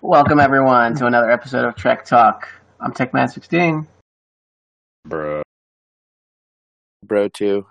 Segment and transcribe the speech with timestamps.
[0.00, 2.48] Welcome everyone to another episode of Trek Talk.
[2.80, 3.86] I'm TechMan16.
[5.04, 5.42] Bro.
[7.04, 7.66] Bro, too.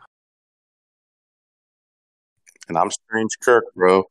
[2.67, 4.03] And I'm Strange Kirk, bro.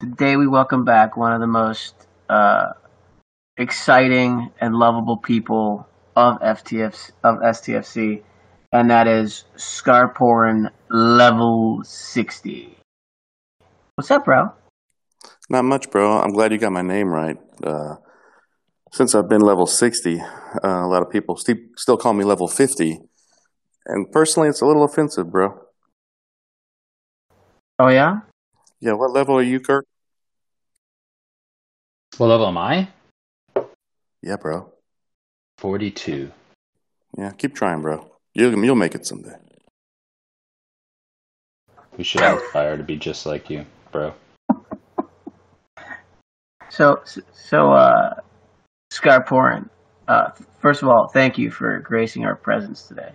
[0.00, 1.94] Today we welcome back one of the most
[2.28, 2.72] uh,
[3.56, 5.86] exciting and lovable people
[6.16, 8.22] of FTF of STFC,
[8.72, 12.76] and that is Scarporin Level 60.
[13.96, 14.52] What's up, bro?
[15.48, 16.20] Not much, bro.
[16.20, 17.38] I'm glad you got my name right.
[17.62, 17.96] Uh,
[18.92, 20.24] since I've been level 60, uh,
[20.62, 23.00] a lot of people st- still call me level 50.
[23.86, 25.58] And personally, it's a little offensive, bro.
[27.78, 28.20] Oh, yeah?
[28.80, 29.86] Yeah, what level are you, Kirk?
[32.18, 32.88] What level am I?
[34.22, 34.72] Yeah, bro.
[35.58, 36.30] 42.
[37.16, 38.10] Yeah, keep trying, bro.
[38.34, 39.36] You'll, you'll make it someday.
[41.96, 44.14] We should aspire to be just like you, bro.
[46.70, 48.14] So, so, uh,
[48.92, 49.68] Scarporin,
[50.06, 50.30] uh,
[50.60, 53.12] first of all, thank you for gracing our presence today.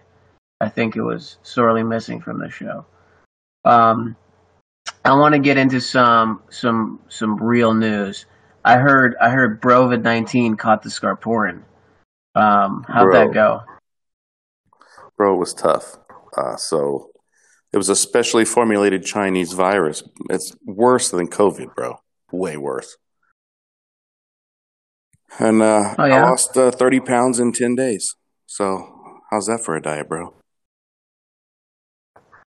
[0.61, 2.85] I think it was sorely missing from the show.
[3.65, 4.15] Um,
[5.05, 8.25] I want to get into some some some real news.
[8.63, 11.63] I heard I heard Brovid nineteen caught the Scarporin.
[12.35, 13.13] Um, how'd Bro.
[13.13, 13.63] that go?
[15.17, 15.97] Bro, it was tough.
[16.35, 17.11] Uh, so
[17.71, 20.03] it was a specially formulated Chinese virus.
[20.29, 21.97] It's worse than COVID, bro.
[22.31, 22.97] Way worse.
[25.39, 26.25] And uh, Oh, yeah?
[26.25, 28.15] I lost uh, 30 pounds in 10 days.
[28.45, 30.33] So how's that for a diet, bro?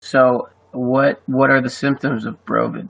[0.03, 2.89] So, what what are the symptoms of Brovid?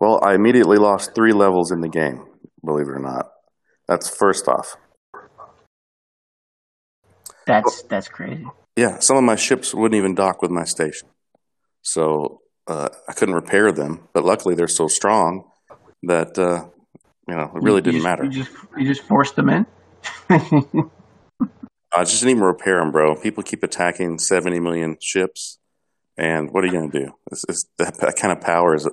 [0.00, 2.24] Well, I immediately lost three levels in the game,
[2.64, 3.30] believe it or not.
[3.86, 4.76] That's first off.
[7.46, 8.46] That's that's crazy.
[8.76, 11.08] Yeah, some of my ships wouldn't even dock with my station.
[11.82, 15.50] So uh, I couldn't repair them, but luckily they're so strong
[16.02, 16.66] that, uh,
[17.28, 18.24] you know, it really You didn't just- matter.
[18.24, 19.66] You just you just forced them in.
[20.30, 23.16] I just didn't even repair them, bro.
[23.16, 25.58] People keep attacking 70 million ships,
[26.16, 27.12] and what are you going to do?
[27.32, 28.88] It's, it's, that, that kind of power is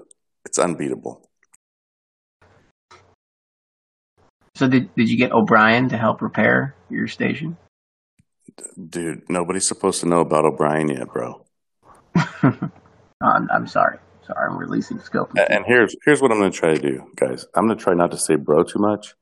[0.45, 1.29] it's unbeatable.
[4.55, 7.57] so did did you get O'Brien to help repair your station?
[8.89, 11.45] Dude, nobody's supposed to know about O'Brien yet, bro.
[12.15, 12.71] I'm,
[13.51, 13.97] I'm sorry.
[14.25, 15.31] Sorry, I'm releasing scope.
[15.37, 17.45] A- And here's here's what I'm going to try to do, guys.
[17.53, 19.13] I'm going to try not to say bro too much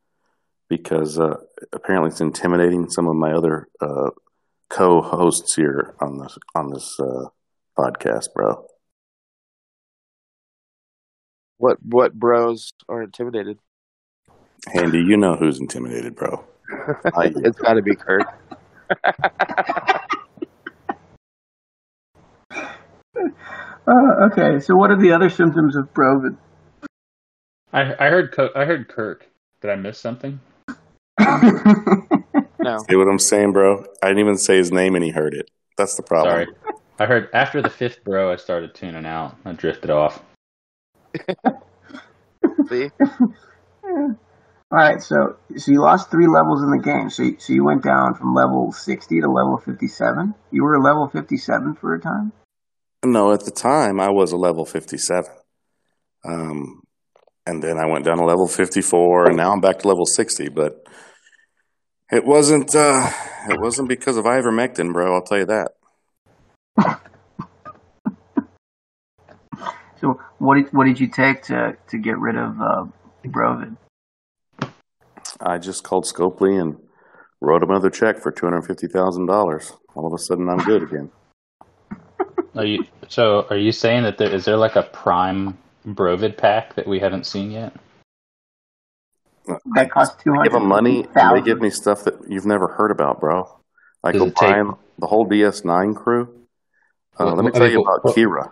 [0.70, 1.36] because uh,
[1.74, 4.12] apparently it's intimidating some of my other uh,
[4.70, 7.26] co-hosts here on this on this uh,
[7.78, 8.66] podcast, bro.
[11.58, 13.60] What what bros are intimidated?
[14.74, 16.46] Handy, you know who's intimidated, bro.
[17.18, 18.24] It's got to be Kurt.
[23.88, 26.38] Uh, okay, so what are the other symptoms of Brovid?
[27.72, 29.28] I I heard Co- I heard Kirk.
[29.62, 30.40] Did I miss something?
[32.64, 33.84] No, See what I'm saying, bro?
[34.02, 35.50] I didn't even say his name, and he heard it.
[35.78, 36.32] That's the problem.
[36.34, 36.48] Sorry.
[36.98, 39.36] I heard after the fifth bro, I started tuning out.
[39.44, 40.24] I drifted off.
[42.70, 42.90] see,
[43.84, 44.16] All
[44.72, 47.10] right, so so you lost three levels in the game.
[47.10, 50.34] So you, so you went down from level sixty to level fifty-seven.
[50.52, 52.32] You were level fifty-seven for a time.
[53.04, 55.30] No, at the time I was a level 57.
[56.26, 56.82] Um,
[57.46, 60.50] and then I went down to level 54 and now I'm back to level 60,
[60.50, 60.86] but
[62.12, 63.10] it wasn't, uh,
[63.50, 65.14] it wasn't because of ivermectin, bro.
[65.14, 65.72] I'll tell you that.
[70.04, 72.86] So what did what did you take to to get rid of uh,
[73.26, 73.78] Brovid?
[75.40, 76.76] I just called Scopely and
[77.40, 79.72] wrote him another check for $250,000.
[79.96, 81.10] All of a sudden I'm good again.
[82.56, 83.48] Are you so?
[83.50, 87.26] Are you saying that there is there like a prime Brovid pack that we haven't
[87.26, 87.74] seen yet?
[89.76, 90.60] That costs two I give hundred.
[90.62, 93.50] them money and they give me stuff that you've never heard about, bro.
[94.04, 94.66] Like Does it take-
[95.00, 96.30] the whole DS9 crew.
[97.20, 98.52] Uh, What- let me what- I tell mean, you about what- Kira.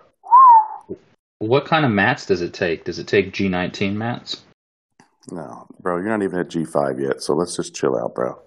[1.37, 2.83] What kind of mats does it take?
[2.83, 4.43] Does it take G19 mats?
[5.31, 8.39] No, bro, you're not even at G5 yet, so let's just chill out, bro.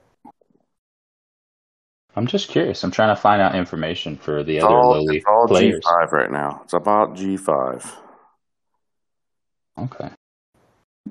[2.16, 2.84] I'm just curious.
[2.84, 5.84] I'm trying to find out information for the It's other all, lowly it's all players.
[5.84, 6.60] G5 right now.
[6.64, 7.90] It's about G5.
[9.78, 10.10] Okay.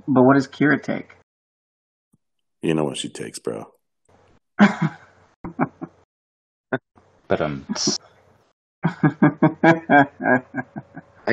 [0.08, 1.16] But what does Kira take?
[2.62, 3.66] You know what she takes, bro.
[7.30, 7.66] But um,
[8.86, 8.92] I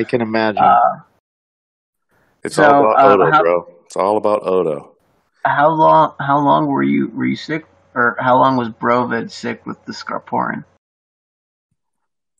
[0.07, 0.63] can imagine.
[0.63, 0.79] uh,
[2.43, 3.67] It's So, all about uh, Odo, how- bro.
[3.85, 4.95] It's all about Odo.
[5.45, 9.65] how long how long were you were you sick or how long was Brovid sick
[9.65, 10.63] with the Scarporin?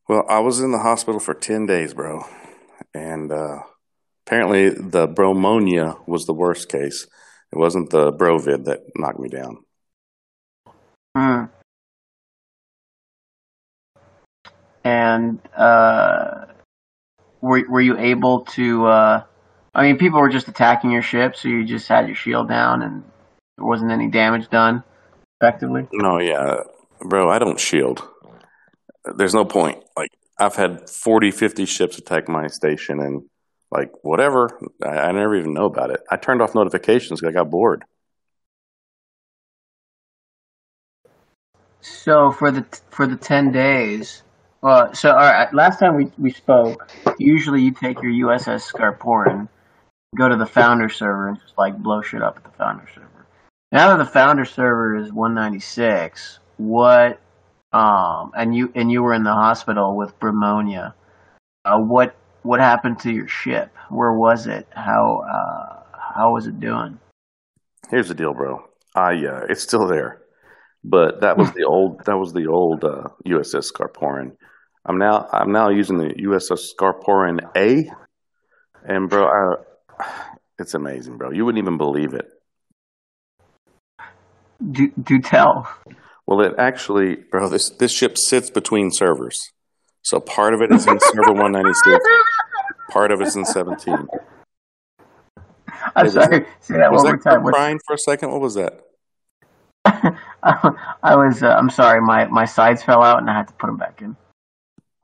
[0.08, 2.26] Well, I was in the hospital for 10 days, bro.
[2.94, 3.60] And uh,
[4.26, 7.08] apparently the bromonia was the worst case.
[7.52, 9.64] It wasn't the brovid that knocked me down.
[11.16, 11.46] Hmm.
[14.84, 16.46] And uh,
[17.42, 18.86] were were you able to?
[18.86, 19.24] Uh,
[19.76, 22.82] I mean, people were just attacking your ship, so you just had your shield down,
[22.82, 23.04] and
[23.58, 24.84] there wasn't any damage done,
[25.42, 25.88] effectively.
[25.92, 26.62] No, yeah,
[27.02, 28.08] bro, I don't shield.
[29.16, 29.84] There's no point.
[29.98, 33.24] Like I've had 40, 50 ships attack my station, and
[33.72, 36.02] like whatever, I, I never even know about it.
[36.10, 37.84] I turned off notifications because I got bored.
[41.82, 44.22] So for the for the ten days,
[44.62, 45.52] well, so all right.
[45.52, 49.50] Last time we we spoke, usually you take your USS Scarporin,
[50.16, 53.11] go to the founder server, and just like blow shit up at the founder server.
[53.72, 57.22] Now that the founder server is 196, what?
[57.72, 60.94] Um, and you and you were in the hospital with pneumonia.
[61.64, 63.74] Uh, what what happened to your ship?
[63.90, 64.68] Where was it?
[64.72, 67.00] How uh, how was it doing?
[67.90, 68.66] Here's the deal, bro.
[68.94, 70.22] I uh, it's still there,
[70.84, 74.36] but that was the old that was the old uh, USS Scarporin.
[74.86, 77.90] I'm now I'm now using the USS Scarporin A,
[78.84, 79.28] and bro,
[79.98, 80.04] I,
[80.60, 81.32] it's amazing, bro.
[81.32, 82.28] You wouldn't even believe it.
[84.72, 85.68] Do do tell.
[86.28, 89.38] Well, it actually, bro, this this ship sits between servers.
[90.04, 92.00] So part of it is in server 196,
[92.92, 94.08] part of it's in 17.
[95.96, 96.40] I'm was sorry.
[96.40, 97.44] that- Say that Was one more that time.
[97.44, 98.32] Kirk crying for a second?
[98.32, 98.82] What was that?
[100.44, 101.42] I was.
[101.42, 102.02] Uh, I'm sorry.
[102.02, 104.16] My my sides fell out, and I had to put them back in.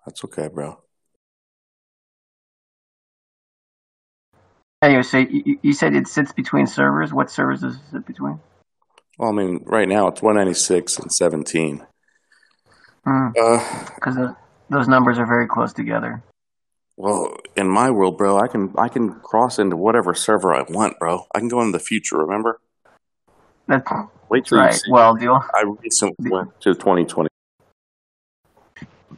[0.06, 0.80] That's okay, bro.
[4.84, 7.12] Anyway, so you, you said it sits between servers.
[7.12, 8.40] What servers does it sit between?
[9.18, 11.86] Well, I mean, right now it's 196 and 17.
[13.06, 13.32] Uh,
[13.96, 14.30] Because those,
[14.70, 16.22] those numbers are very close together.
[16.98, 21.00] well, in my world, bro, I can I can cross into whatever server I want,
[21.00, 21.26] bro.
[21.34, 22.18] I can go into the future.
[22.18, 22.60] Remember?
[23.68, 23.90] That's
[24.30, 24.80] Wait till right.
[24.90, 25.40] Well, deal.
[25.54, 27.30] I recently went to 2020.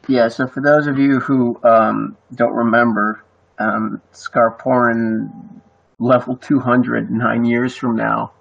[0.07, 0.27] Yeah.
[0.27, 3.23] So for those of you who um, don't remember,
[3.57, 5.61] um, Scarporin
[5.99, 8.31] level 200 nine years from now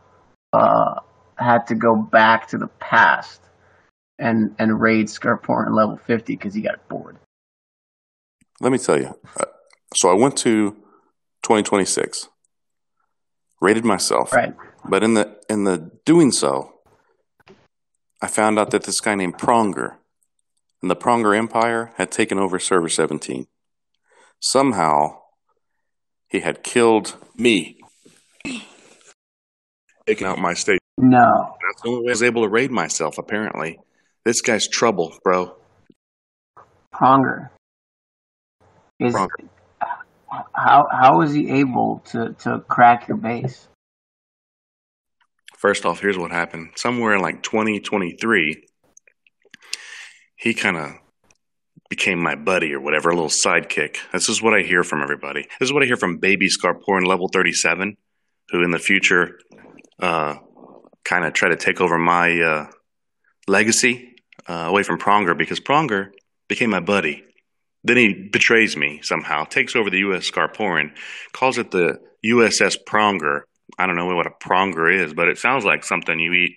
[0.53, 1.01] uh,
[1.39, 3.41] had to go back to the past
[4.19, 7.17] and and raid Scarporin level 50 because he got bored.
[8.61, 9.19] Let me tell you.
[9.39, 9.45] Uh,
[9.95, 10.73] so I went to
[11.43, 12.29] 2026,
[13.61, 14.55] rated myself, Right.
[14.85, 16.75] but in the in the doing so,
[18.21, 19.95] I found out that this guy named Pronger
[20.83, 23.47] and the Pronger Empire had taken over Server 17.
[24.41, 25.21] Somehow,
[26.29, 27.81] he had killed me,
[30.07, 30.78] taken out my state.
[30.99, 31.57] No.
[31.65, 33.19] That's the only way I was able to raid myself.
[33.19, 33.79] Apparently,
[34.25, 35.57] this guy's trouble, bro.
[36.93, 37.51] Pronger.
[38.99, 39.49] Is Pronger.
[40.53, 43.69] how how is he able to to crack your base?
[45.57, 46.71] First off, here's what happened.
[46.77, 48.65] Somewhere in like 2023,
[50.37, 50.93] he kind of
[51.89, 53.97] became my buddy or whatever, a little sidekick.
[54.13, 55.43] This is what I hear from everybody.
[55.59, 57.97] This is what I hear from Baby Scarporin level 37,
[58.51, 59.39] who in the future
[60.01, 60.37] uh,
[61.09, 62.67] kind of try to take over my uh,
[63.47, 64.15] legacy
[64.47, 66.11] uh, away from Pronger because Pronger
[66.49, 67.25] became my buddy.
[67.83, 70.31] Then he betrays me somehow, takes over the U.S.
[70.31, 70.91] Scarporin,
[71.33, 73.43] calls it the USS Pronger.
[73.79, 76.57] I don't know what a pronger is, but it sounds like something you eat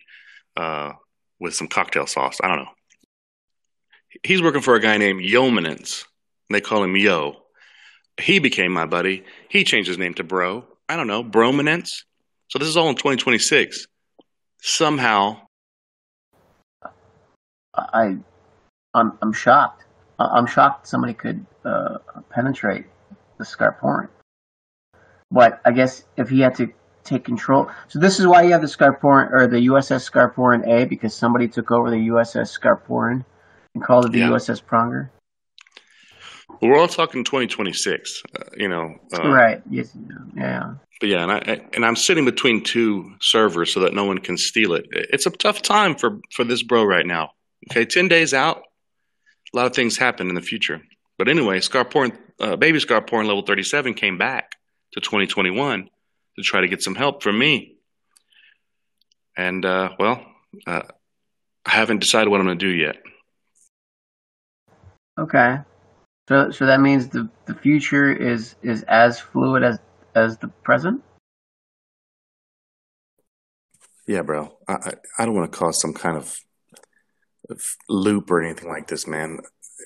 [0.58, 0.94] uh,
[1.40, 2.38] with some cocktail sauce.
[2.44, 2.72] I don't know.
[4.24, 6.06] He's working for a guy named Yeomanence.
[6.50, 7.38] They call him Yo.
[8.20, 9.24] He became my buddy.
[9.50, 10.66] He changed his name to Bro.
[10.90, 12.04] I don't know, Brominence.
[12.50, 13.88] So this is all in 2026.
[14.62, 15.38] Somehow,
[17.76, 18.18] I
[18.94, 19.86] I'm I'm shocked.
[20.20, 21.98] I'm shocked somebody could uh,
[22.30, 22.86] penetrate
[23.40, 24.08] the Scarporin.
[25.32, 26.72] But I guess if he had to
[27.04, 30.86] take control, so this is why you have the Scarporin or the USS Scarporin A
[30.86, 33.26] because somebody took over the USS Scarporin
[33.74, 34.30] and called it the Yeah.
[34.30, 35.10] USS Pronger.
[36.62, 38.24] We're all talking 2026.
[38.36, 39.62] Uh, you know, uh, right?
[39.70, 39.96] Yes.
[40.36, 40.74] Yeah.
[41.00, 44.20] But yeah, and I I- and I'm sitting between two servers so that no one
[44.20, 44.86] can steal it.
[44.92, 47.32] It's a tough time for for this bro right now.
[47.72, 48.64] Okay, ten days out,
[49.54, 50.82] a lot of things happen in the future.
[51.18, 54.52] But anyway, Scarporn, uh, baby Scar Scarporn level 37 came back
[54.94, 55.88] to 2021
[56.38, 57.76] to try to get some help from me.
[59.38, 60.26] And uh, well,
[60.66, 60.82] uh,
[61.66, 62.98] I haven't decided what I'm going to do yet.
[65.20, 65.60] Okay.
[66.30, 69.80] So so that means the the future is is as fluid as
[70.16, 71.04] as the present.
[74.08, 74.58] Yeah, bro.
[74.68, 76.38] I I, I don't want to cause some kind of,
[77.90, 79.40] loop or anything like this, man.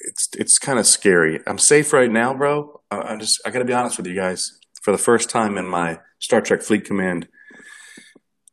[0.07, 1.39] It's it's kind of scary.
[1.47, 2.81] I'm safe right now, bro.
[2.91, 4.59] I, I just I got to be honest with you guys.
[4.81, 7.27] for the first time in my Star Trek Fleet Command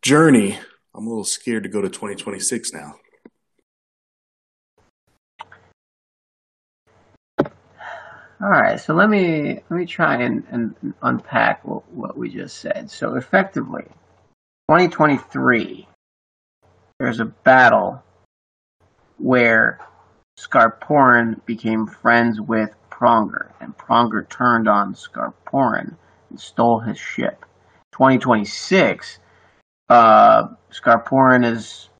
[0.00, 0.58] journey,
[0.94, 2.94] I'm a little scared to go to 2026 now.
[8.42, 12.58] All right, so let me let me try and, and unpack what, what we just
[12.58, 12.90] said.
[12.90, 13.84] So effectively,
[14.68, 15.86] 2023,
[16.98, 18.02] there's a battle
[19.18, 19.78] where
[20.40, 25.94] Skarporin became friends with Pronger, and Pronger turned on Skarporin
[26.30, 27.44] and stole his ship.
[27.92, 29.20] 2026,
[29.88, 31.90] uh, Skarporin is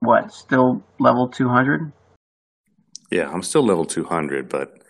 [0.00, 0.34] what?
[0.34, 1.90] Still level 200?
[3.10, 4.83] Yeah, I'm still level 200, but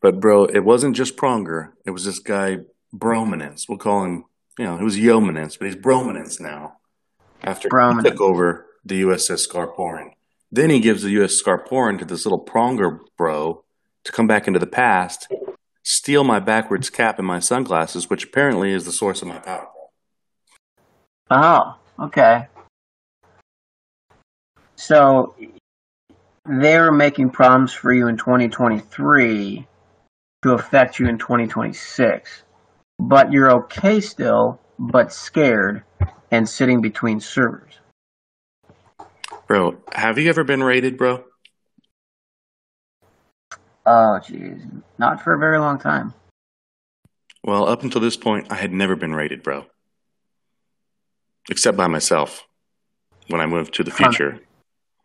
[0.00, 1.72] but bro, it wasn't just Pronger.
[1.84, 2.58] It was this guy
[2.94, 3.68] Brominence.
[3.68, 4.24] We'll call him,
[4.58, 6.76] you know, he was Yeomanence, but he's Brominence now.
[7.42, 8.04] After Brominence.
[8.04, 10.10] he took over the USS Skarporin.
[10.50, 13.64] Then he gives the USS Skarporin to this little Pronger bro
[14.04, 15.28] to come back into the past,
[15.82, 19.68] steal my backwards cap and my sunglasses, which apparently is the source of my power.
[21.30, 22.48] Oh, okay.
[24.76, 25.34] So
[26.46, 29.66] they were making problems for you in 2023
[30.42, 32.42] to affect you in 2026.
[32.98, 35.82] But you're okay still, but scared
[36.30, 37.78] and sitting between servers.
[39.46, 41.24] Bro, have you ever been raided, bro?
[43.86, 44.82] Oh, jeez.
[44.98, 46.14] Not for a very long time.
[47.42, 49.66] Well, up until this point, I had never been raided, bro.
[51.48, 52.46] Except by myself
[53.28, 53.96] when I moved to the Huh.
[53.96, 54.40] future.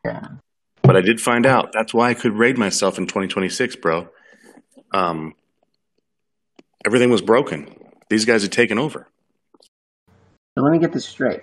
[0.03, 0.27] Yeah.
[0.83, 4.09] But I did find out that's why I could raid myself in 2026, bro.
[4.91, 5.33] Um,
[6.85, 7.75] everything was broken.
[8.09, 9.07] These guys had taken over.
[10.57, 11.41] So let me get this straight.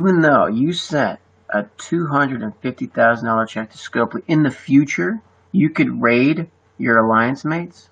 [0.00, 6.50] Even though you sent a $250,000 check to Scopely in the future, you could raid
[6.78, 7.90] your alliance mates?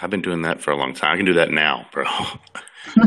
[0.00, 1.12] I've been doing that for a long time.
[1.12, 2.04] I can do that now, bro.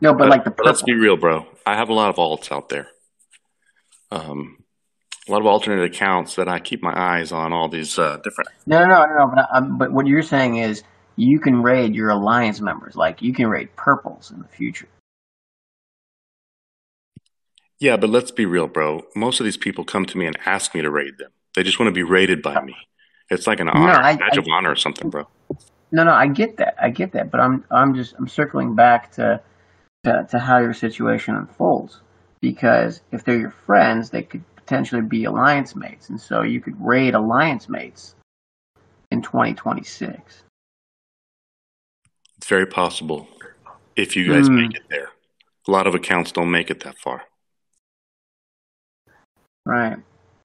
[0.00, 1.46] no, but like the But let's be real, bro.
[1.64, 2.88] I have a lot of alts out there.
[4.10, 4.59] Um,
[5.30, 7.52] a lot of alternate accounts that I keep my eyes on.
[7.52, 8.50] All these uh, different.
[8.66, 9.32] No, no, no, no.
[9.34, 10.82] But, um, but what you're saying is
[11.16, 12.96] you can raid your alliance members.
[12.96, 14.88] Like you can raid purples in the future.
[17.78, 19.02] Yeah, but let's be real, bro.
[19.16, 21.30] Most of these people come to me and ask me to raid them.
[21.54, 22.76] They just want to be raided by me.
[23.30, 25.26] It's like an honor, I- badge I- of honor or something, bro.
[25.92, 26.76] No, no, I get that.
[26.80, 27.30] I get that.
[27.32, 29.40] But I'm, I'm just, I'm circling back to,
[30.04, 32.00] to, to how your situation unfolds.
[32.40, 36.80] Because if they're your friends, they could potentially be alliance mates, and so you could
[36.80, 38.14] raid alliance mates
[39.10, 40.44] in 2026.
[42.38, 43.26] It's very possible
[43.96, 44.54] if you guys Hmm.
[44.54, 45.08] make it there.
[45.66, 47.24] A lot of accounts don't make it that far.
[49.66, 49.98] Right.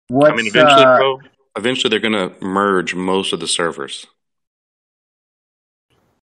[0.07, 1.21] What's, I mean, eventually, uh, bro.
[1.55, 4.07] Eventually, they're gonna merge most of the servers.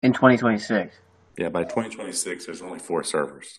[0.02, 0.96] in 2026?
[1.36, 3.58] Yeah, by 2026, there's only four servers.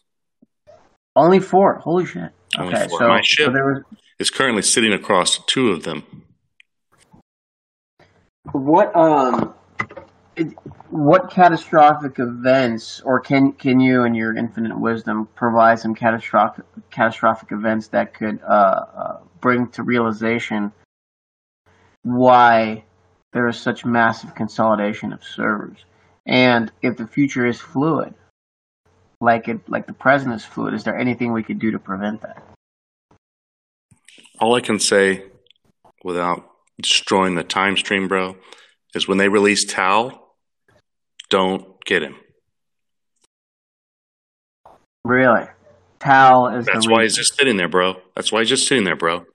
[1.17, 1.75] Only four.
[1.79, 2.31] Holy shit.
[2.57, 2.99] Only Okay, four.
[2.99, 3.83] so, so there was
[4.19, 6.03] It's currently sitting across two of them.
[8.51, 9.53] what um
[10.89, 17.51] what catastrophic events or can can you in your infinite wisdom provide some catastrophic catastrophic
[17.51, 20.71] events that could uh, uh bring to realization
[22.03, 22.83] why
[23.33, 25.85] there is such massive consolidation of servers
[26.25, 28.13] and if the future is fluid
[29.21, 32.21] like it like the present is fluid is there anything we could do to prevent
[32.21, 32.48] that
[34.39, 35.23] All I can say,
[36.03, 36.49] without
[36.81, 38.37] destroying the time stream, bro,
[38.95, 40.35] is when they release Tal,
[41.29, 42.15] don't get him.
[45.03, 45.45] really
[45.99, 47.95] tal is That's why he's just sitting there, bro.
[48.15, 49.25] That's why he's just sitting there, bro.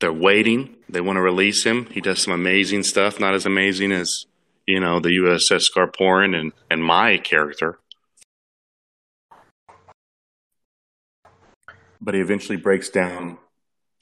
[0.00, 0.76] They're waiting.
[0.88, 1.86] They want to release him.
[1.86, 4.26] He does some amazing stuff, not as amazing as,
[4.66, 7.78] you know, the USS Scarporin and, and my character.
[12.00, 13.38] But he eventually breaks down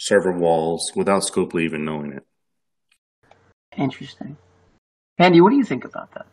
[0.00, 2.24] server walls without Scopely even knowing it.
[3.76, 4.38] Interesting.
[5.18, 6.26] Andy, what do you think about that?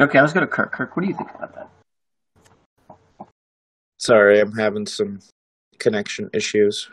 [0.00, 0.72] Okay, let's go to Kirk.
[0.72, 1.68] Kirk, what do you think about that?
[3.98, 5.20] Sorry, I'm having some
[5.78, 6.88] connection issues.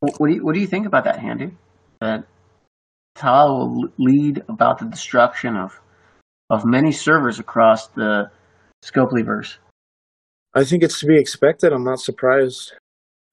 [0.00, 1.52] What do you What do you think about that, Handy?
[2.00, 2.26] That
[3.14, 5.78] Tal will lead about the destruction of
[6.50, 8.30] of many servers across the
[8.84, 9.56] Scopelyverse.
[10.54, 11.72] I think it's to be expected.
[11.72, 12.74] I'm not surprised.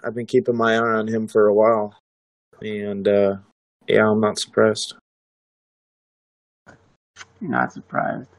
[0.05, 1.95] I've been keeping my eye on him for a while.
[2.61, 3.35] And uh
[3.87, 4.93] yeah, I'm not surprised.
[7.41, 8.29] You're not surprised.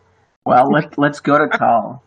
[0.47, 2.03] Well, let Let's go to Tal.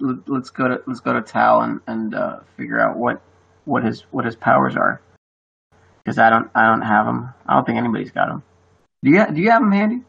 [0.00, 3.22] let- let's go to let's go to Tal and and uh, figure out what
[3.64, 5.00] what his what his powers are.
[6.04, 7.32] Because I don't I don't have them.
[7.46, 8.42] I don't think anybody's got them.
[9.02, 10.02] Do you do you have them handy?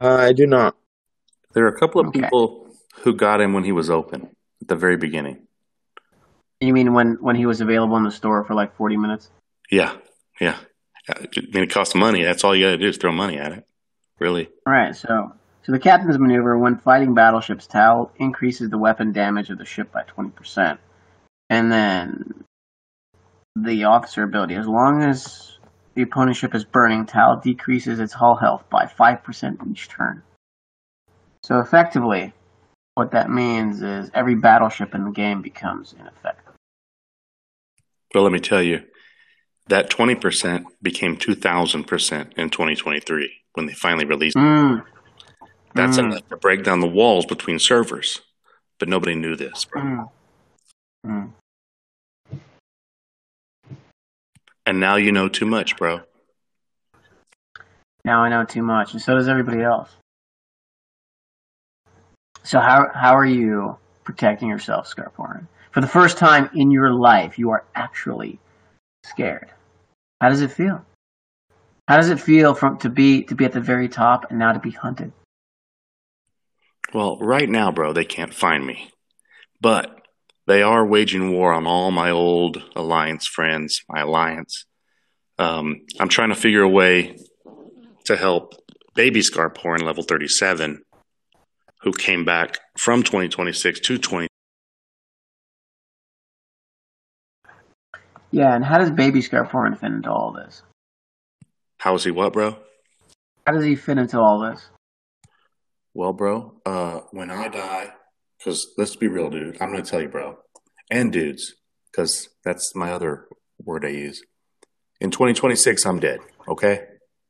[0.00, 0.76] Uh, I do not.
[1.52, 2.20] There are a couple of Okay.
[2.20, 2.68] people
[3.02, 4.28] who got him when he was open
[4.60, 5.46] at the very beginning.
[6.60, 9.30] You mean when when he was available in the store for like forty minutes?
[9.70, 9.96] Yeah,
[10.40, 10.58] yeah.
[11.08, 12.22] I mean, it costs money.
[12.22, 13.64] That's all you got to do is throw money at it.
[14.18, 14.48] Really.
[14.66, 15.32] All right, so
[15.62, 19.92] so the captain's maneuver when fighting battleships, Tal increases the weapon damage of the ship
[19.92, 20.80] by twenty percent,
[21.50, 22.44] and then
[23.56, 24.54] the officer ability.
[24.54, 25.58] As long as
[25.94, 30.22] the opponent's ship is burning, Tal decreases its hull health by five percent each turn.
[31.42, 32.32] So effectively,
[32.94, 36.54] what that means is every battleship in the game becomes ineffective.
[38.14, 38.82] Well, let me tell you,
[39.66, 44.40] that 20% became 2,000% in 2023 when they finally released it.
[44.40, 44.84] Mm.
[45.74, 46.04] That's Mm.
[46.04, 48.20] enough to break down the walls between servers.
[48.78, 50.08] But nobody knew this, bro.
[51.06, 51.32] Mm.
[54.66, 56.00] And now you know too much, bro.
[58.04, 59.90] Now I know too much, and so does everybody else.
[62.42, 65.46] So how how are you protecting yourself, Scarporin?
[65.72, 68.38] For the first time in your life, you are actually
[69.04, 69.50] scared.
[70.20, 70.84] How does it feel?
[71.88, 74.52] How does it feel from to be to be at the very top and now
[74.52, 75.12] to be hunted?
[76.92, 78.90] Well, right now, bro, they can't find me.
[79.60, 80.03] But
[80.46, 84.66] they are waging war on all my old alliance friends, my alliance.
[85.38, 87.16] Um, I'm trying to figure a way
[88.04, 88.54] to help
[88.94, 90.82] baby Scarporin level 37,
[91.80, 94.28] who came back from 2026 to 20.
[98.30, 100.62] Yeah, and how does baby Scarporin fit into all this?
[101.78, 102.56] How is he what, bro?
[103.46, 104.70] How does he fit into all this?
[105.92, 107.92] Well, bro, uh, when I die,
[108.44, 110.36] because let's be real, dude, I'm going to tell you, bro,
[110.90, 111.54] and dudes,
[111.90, 113.26] because that's my other
[113.58, 114.22] word I use.
[115.00, 116.84] In 2026, I'm dead, okay?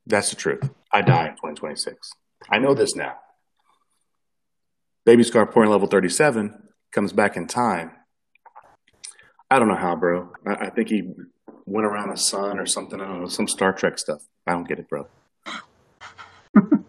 [0.07, 0.69] That's the truth.
[0.93, 2.11] I die in 2026.
[2.51, 3.15] I know this now.
[5.07, 6.55] Baby Scar level 37
[6.91, 7.93] comes back in time.
[9.51, 10.33] I don't know how, bro.
[10.47, 11.11] I, I think he
[11.65, 13.01] went around the sun or something.
[13.01, 14.23] I don't know, some Star Trek stuff.
[14.47, 15.07] I don't get it, bro.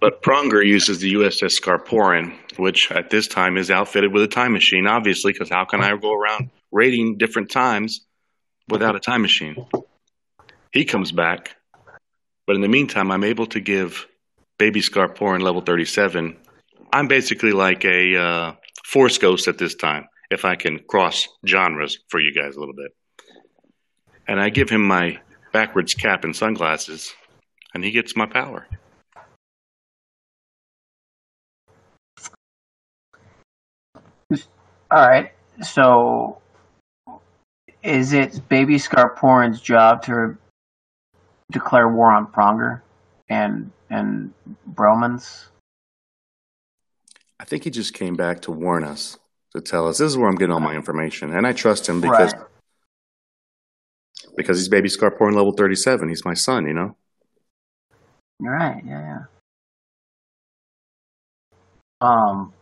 [0.00, 4.52] But Pronger uses the USS Scarporin, which at this time is outfitted with a time
[4.52, 8.06] machine, obviously, because how can I go around rating different times
[8.68, 9.66] without a time machine?
[10.72, 11.56] He comes back,
[12.46, 14.06] but in the meantime, I'm able to give
[14.58, 16.36] Baby Scarporin level 37.
[16.92, 18.52] I'm basically like a uh,
[18.84, 22.74] Force Ghost at this time, if I can cross genres for you guys a little
[22.74, 22.92] bit.
[24.28, 25.18] And I give him my
[25.52, 27.12] backwards cap and sunglasses,
[27.74, 28.66] and he gets my power.
[34.90, 35.32] All right.
[35.62, 36.38] So,
[37.82, 40.36] is it Baby Scarporin's job to
[41.52, 42.80] declare war on Pronger
[43.28, 44.32] and and
[44.72, 45.46] Bromans?
[47.38, 49.18] I think he just came back to warn us,
[49.54, 52.00] to tell us this is where I'm getting all my information, and I trust him
[52.00, 52.46] because Right.
[54.36, 56.08] because he's baby Scarporn level 37.
[56.08, 56.96] He's my son, you know.
[58.40, 58.82] Right.
[58.84, 59.24] Yeah, yeah.
[62.00, 62.52] Um.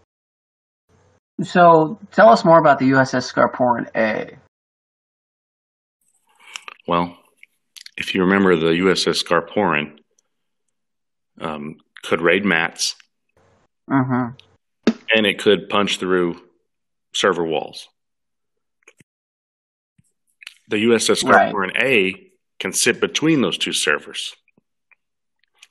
[1.42, 4.36] So, tell us more about the USS Scarporin A.
[6.88, 7.16] Well,
[7.96, 9.98] if you remember, the USS Scarporin
[11.40, 12.96] um, could raid mats,
[13.90, 14.92] Mm-hmm.
[15.14, 16.40] and it could punch through
[17.14, 17.88] server walls.
[20.68, 21.54] The USS Right.
[21.54, 22.14] Scarporin A
[22.60, 24.34] can sit between those two servers.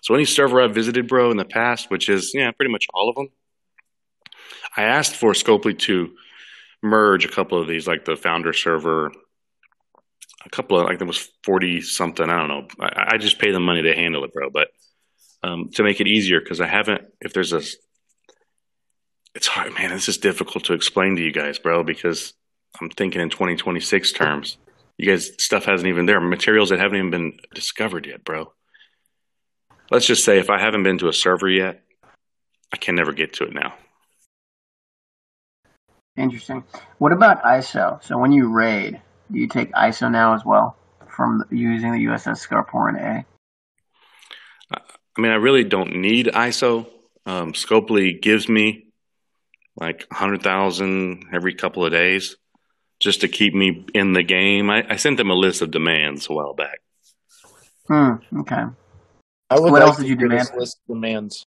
[0.04, 3.10] So any server I've visited, bro, in the past, which is yeah, pretty much all
[3.10, 3.28] of them,
[4.78, 6.14] I asked for Scopely to
[6.84, 9.12] merge a couple of these, like the founder server,
[10.46, 12.30] a couple of like there was forty something.
[12.30, 12.68] I don't know.
[12.80, 14.50] I, I just pay them money to handle it, bro.
[14.52, 14.68] But
[15.44, 17.02] um, to make it easier, because I haven't.
[17.20, 17.62] If there's a,
[19.36, 19.90] it's hard, man.
[19.90, 22.34] This is difficult to explain to you guys, bro, because
[22.80, 24.58] I'm thinking in 2026 terms.
[24.98, 26.20] You guys, stuff hasn't even there.
[26.20, 28.54] Materials that haven't even been discovered yet, bro.
[29.92, 31.84] Let's just say if I haven't been to a server yet,
[32.74, 33.74] I can never get to it now.
[36.18, 36.64] Interesting.
[36.98, 38.04] What about ISO?
[38.04, 39.00] So, when you raid,
[39.32, 40.76] do you take ISO now as well
[41.16, 43.26] from using the USS Scarporin A?
[44.72, 46.88] I mean, I really don't need ISO.
[47.26, 48.86] Um, Scopely gives me
[49.76, 52.36] like 100,000 every couple of days
[53.00, 54.70] just to keep me in the game.
[54.70, 56.80] I, I sent them a list of demands a while back.
[57.88, 58.40] Hmm.
[58.42, 58.64] Okay.
[59.50, 60.50] I would What like else did you demand?
[60.58, 61.46] list of demands.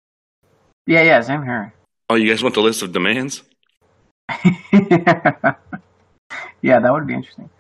[0.87, 1.03] Yeah.
[1.03, 1.21] Yeah.
[1.21, 1.75] Same here.
[2.09, 3.43] Oh, you guys want the list of demands?
[6.63, 7.51] yeah, that would be interesting.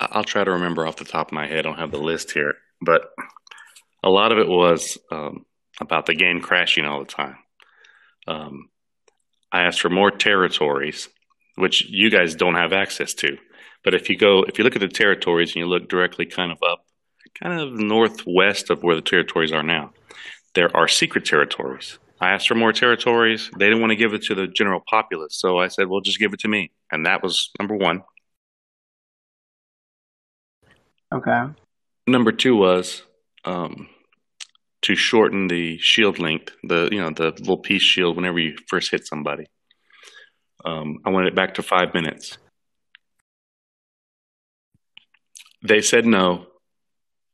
[0.00, 1.60] I'll try to remember off the top of my head.
[1.60, 3.10] I don't have the list here, but
[4.02, 5.46] a lot of it was um,
[5.80, 7.36] about the game crashing all the time.
[8.26, 8.68] Um,
[9.52, 11.08] I asked for more territories,
[11.56, 13.38] which you guys don't have access to.
[13.84, 16.50] But if you go, if you look at the territories and you look directly kind
[16.50, 16.84] of up,
[17.40, 19.92] kind of northwest of where the territories are now,
[20.54, 21.98] there are secret territories.
[22.20, 23.50] I asked for more territories.
[23.58, 25.36] They didn't want to give it to the general populace.
[25.38, 26.70] So I said, well, just give it to me.
[26.90, 28.02] And that was number one.
[31.12, 31.44] Okay.
[32.06, 33.02] Number two was
[33.44, 33.88] um,
[34.82, 38.90] to shorten the shield length, the you know the little piece shield whenever you first
[38.90, 39.46] hit somebody.
[40.64, 42.38] Um, I wanted it back to five minutes.
[45.66, 46.46] They said no,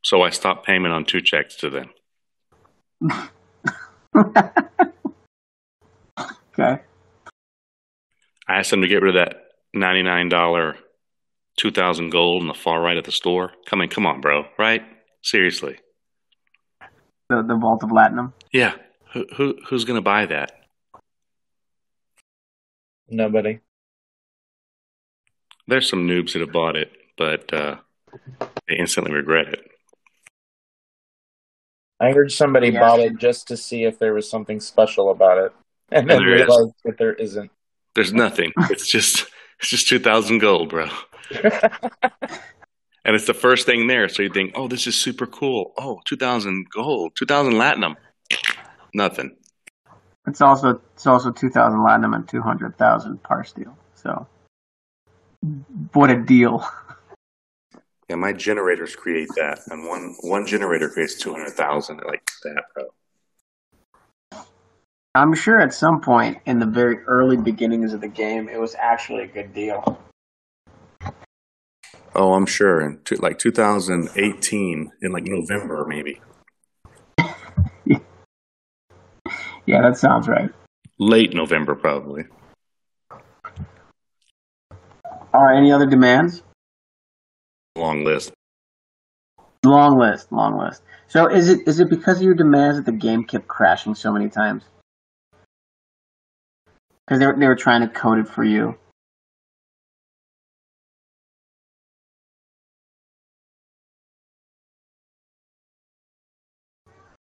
[0.05, 1.91] so I stopped payment on two checks to them.
[4.19, 4.51] okay.
[8.49, 10.77] I asked them to get rid of that ninety nine dollar,
[11.57, 13.53] two thousand gold in the far right of the store.
[13.67, 14.83] Come in, come on, bro, right?
[15.23, 15.79] Seriously,
[17.29, 18.33] The the Vault of platinum.
[18.53, 18.75] yeah.
[19.13, 20.53] Who, who who's gonna buy that?
[23.09, 23.61] Nobody.
[25.67, 27.77] There's some noobs that have bought it, but uh,
[28.69, 29.69] they instantly regret it.
[32.01, 32.81] I heard somebody Yeah.
[32.81, 35.53] bought it just to see if there was something special about it,
[35.93, 36.41] and then there is.
[36.49, 37.51] realized that there isn't.
[37.95, 38.53] There's nothing.
[38.71, 39.27] It's just
[39.61, 40.89] it's just two thousand gold, bro.
[43.03, 45.73] And it's the first thing there, so you think, oh, this is super cool.
[45.79, 47.97] Oh, Oh, two thousand gold, two thousand latinum.
[48.93, 49.37] Nothing.
[50.27, 53.75] It's also it's also two thousand Latinum and two hundred thousand parsteel.
[53.95, 54.27] So
[55.95, 56.63] what a deal.
[58.11, 62.65] Yeah, my generators create that, and one one generator creates two hundred thousand like that,
[62.75, 64.43] bro.
[65.15, 68.75] I'm sure at some point in the very early beginnings of the game it was
[68.75, 70.03] actually a good deal.
[72.17, 72.81] Oh, I'm sure.
[72.81, 76.21] In two, like 2018, in like November, maybe
[79.67, 80.51] Yeah, that sounds right.
[80.99, 82.25] late November, probably.
[85.33, 86.43] All right, any other demands?
[87.77, 88.33] Long list.
[89.65, 90.83] Long list, long list.
[91.07, 94.13] So is it is it because of your demands that the game kept crashing so
[94.13, 94.65] many times?
[97.07, 98.77] Because they were, they were trying to code it for you.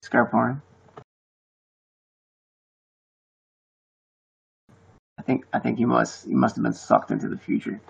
[0.03, 0.61] Scarporn.
[5.17, 7.81] I think I think you must you must have been sucked into the future.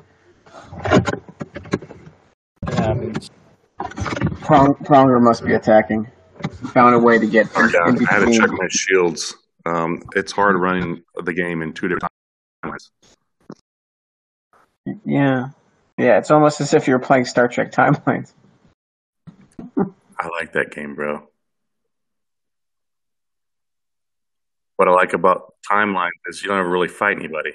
[4.41, 6.07] Prong, Pronger must be attacking.
[6.73, 9.35] Found a way to get in, Yeah, I had to check my shields.
[9.65, 12.11] Um, it's hard running the game in two different
[12.63, 12.91] times.
[15.03, 15.49] Yeah.
[15.97, 18.33] Yeah, it's almost as if you're playing Star Trek Timelines.
[19.77, 21.27] I like that game, bro.
[24.75, 27.53] What I like about timelines is you don't ever really fight anybody.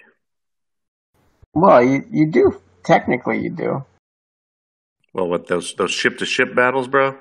[1.55, 2.61] Well, you, you do.
[2.83, 3.85] Technically, you do.
[5.14, 7.18] Well, what those those ship to ship battles, bro?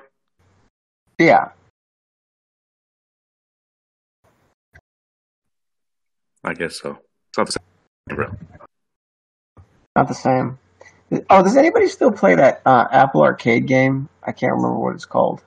[1.18, 1.50] Yeah.
[6.44, 6.98] I guess so.
[7.28, 8.36] It's not the same, bro.
[9.94, 10.58] Not the same.
[11.28, 14.08] Oh, does anybody still play that uh, Apple Arcade game?
[14.26, 15.42] I can't remember what it's called.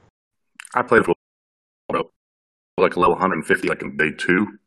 [0.76, 1.16] I played for
[2.78, 4.60] like a level 150, like in day two.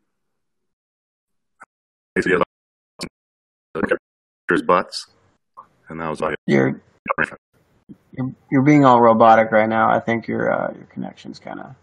[2.15, 2.43] Basically,
[4.67, 5.07] butts,
[5.89, 6.81] and that was like You're
[8.19, 9.89] you're, you're being all robotic right now.
[9.89, 11.75] I think your uh, your connection's kind of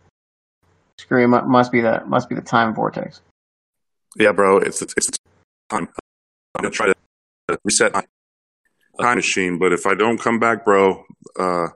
[0.99, 1.25] screwy.
[1.25, 3.21] Mu- Must be the must be the time vortex.
[4.17, 5.07] Yeah, bro, it's it's, it's
[5.69, 5.87] time.
[6.55, 8.03] I'm gonna try to reset my
[8.99, 11.05] time machine, but if I don't come back, bro,
[11.39, 11.67] uh,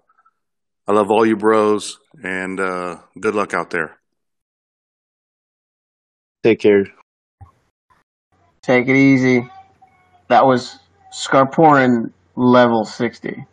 [0.88, 3.98] I love all you bros, and uh, good luck out there.
[6.44, 6.86] Take care.
[8.62, 9.50] Take it easy.
[10.28, 10.80] That was
[11.14, 13.46] Scarporin level 60.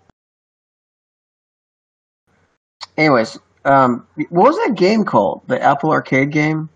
[2.96, 5.42] Anyways, um, what was that game called?
[5.48, 6.68] The Apple Arcade game?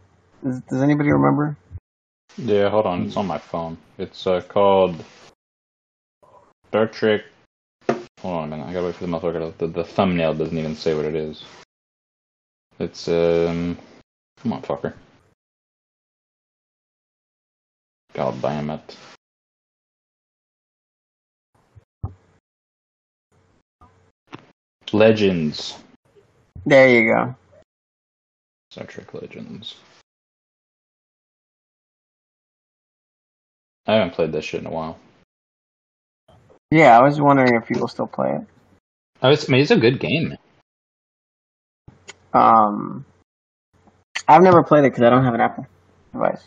[0.45, 1.57] Does, does anybody remember?
[2.37, 3.03] Yeah, hold on.
[3.03, 3.77] It's on my phone.
[3.99, 5.03] It's uh, called
[6.69, 7.23] Star Trek.
[8.21, 8.69] Hold on a minute.
[8.69, 9.57] I gotta wait for the motherfucker.
[9.59, 11.43] The, the thumbnail doesn't even say what it is.
[12.79, 13.79] It's um.
[14.43, 14.95] Come on, fucker.
[18.15, 18.97] God damn it.
[24.93, 25.77] Legends.
[26.67, 27.35] There you go.
[28.71, 29.77] Star Trek Legends.
[33.87, 34.99] I haven't played this shit in a while.
[36.71, 38.43] Yeah, I was wondering if people still play it.
[39.23, 40.37] Oh, it's, I mean, it's a good game.
[42.33, 43.05] Um,
[44.29, 45.67] I've never played it because I don't have an Apple
[46.13, 46.43] device.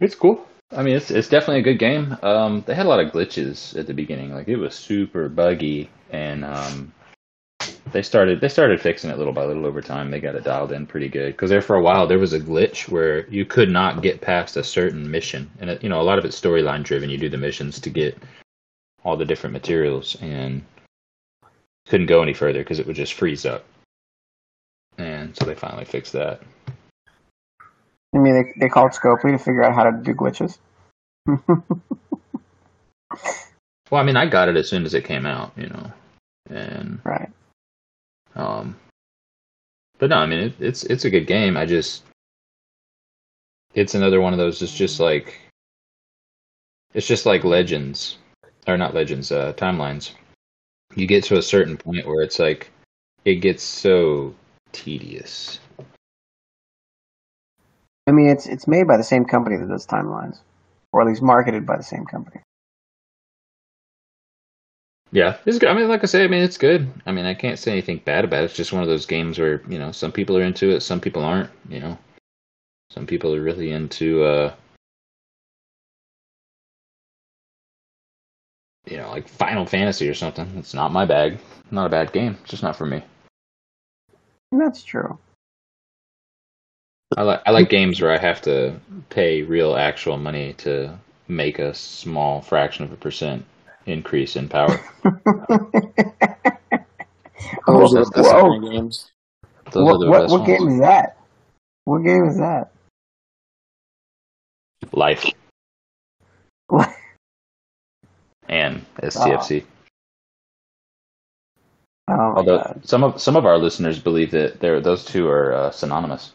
[0.00, 0.44] It's cool.
[0.72, 2.16] I mean, it's it's definitely a good game.
[2.22, 4.32] Um, they had a lot of glitches at the beginning.
[4.34, 6.92] Like it was super buggy, and um,
[7.92, 10.10] they started they started fixing it little by little over time.
[10.10, 11.32] They got it dialed in pretty good.
[11.32, 14.56] Because there for a while there was a glitch where you could not get past
[14.56, 17.10] a certain mission, and it, you know a lot of it's storyline driven.
[17.10, 18.18] You do the missions to get
[19.04, 20.62] all the different materials, and
[21.88, 23.64] couldn't go any further because it would just freeze up.
[24.98, 26.42] And so they finally fixed that.
[28.14, 30.58] I mean, they, they called Scopely to figure out how to do glitches.
[33.90, 35.92] Well, I mean, I got it as soon as it came out, you know,
[36.48, 37.28] and right.
[38.34, 38.76] Um,
[39.98, 41.56] but no, I mean, it, it's it's a good game.
[41.56, 42.04] I just,
[43.74, 44.62] it's another one of those.
[44.62, 45.38] It's just like,
[46.94, 48.18] it's just like Legends,
[48.66, 50.12] or not Legends, uh, timelines.
[50.96, 52.70] You get to a certain point where it's like,
[53.24, 54.34] it gets so
[54.72, 55.60] tedious.
[58.06, 60.38] I mean, it's it's made by the same company that does timelines,
[60.92, 62.40] or at least marketed by the same company.
[65.12, 65.68] Yeah, it's good.
[65.68, 66.88] I mean, like I say, I mean, it's good.
[67.04, 68.46] I mean, I can't say anything bad about it.
[68.46, 71.00] It's just one of those games where you know some people are into it, some
[71.00, 71.50] people aren't.
[71.68, 71.98] You know,
[72.90, 74.54] some people are really into uh,
[78.90, 80.48] you know, like Final Fantasy or something.
[80.56, 81.38] It's not my bag.
[81.70, 82.36] Not a bad game.
[82.42, 83.02] It's just not for me.
[84.52, 85.18] That's true.
[87.16, 90.96] I like I like games where I have to pay real actual money to
[91.26, 93.44] make a small fraction of a percent
[93.86, 94.80] increase in power.
[97.66, 98.40] Those Whoa, are the best whoa.
[98.42, 99.10] kind of games.
[99.72, 100.74] Those what are the what, best what game ones.
[100.74, 101.16] is that?
[101.84, 102.72] What game is that?
[104.92, 105.26] Life
[108.48, 109.64] and STFC.
[112.08, 112.80] Oh my Although god.
[112.84, 116.32] some of some of our listeners believe that they're, those two are uh, synonymous.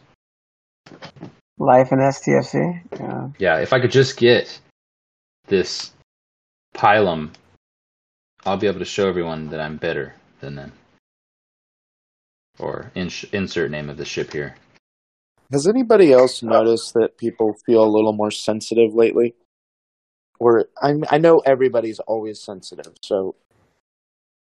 [1.58, 2.82] Life and STFC?
[2.98, 3.28] Yeah.
[3.38, 4.58] Yeah, if I could just get
[5.48, 5.92] this
[6.76, 7.32] pylum,
[8.44, 10.72] I'll be able to show everyone that I'm better than them.
[12.58, 14.56] Or ins- insert name of the ship here.
[15.50, 19.34] Has anybody else noticed that people feel a little more sensitive lately?
[20.38, 23.36] Or I I know everybody's always sensitive, so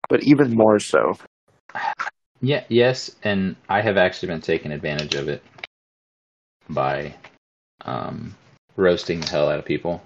[0.09, 1.17] but even more so.
[2.41, 5.43] Yeah, yes, and I have actually been taking advantage of it
[6.69, 7.15] by
[7.85, 8.35] um,
[8.75, 10.01] roasting the hell out of people.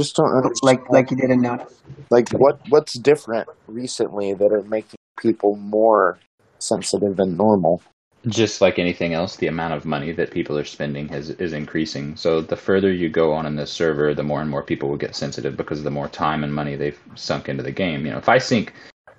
[0.00, 0.62] Just don't understand.
[0.62, 1.78] Like like you didn't notice.
[2.08, 6.18] like what what's different recently that are making people more
[6.58, 7.82] sensitive than normal?
[8.26, 12.16] Just like anything else, the amount of money that people are spending has, is increasing.
[12.16, 14.96] So the further you go on in the server, the more and more people will
[14.96, 18.06] get sensitive because the more time and money they've sunk into the game.
[18.06, 18.72] You know, if I sink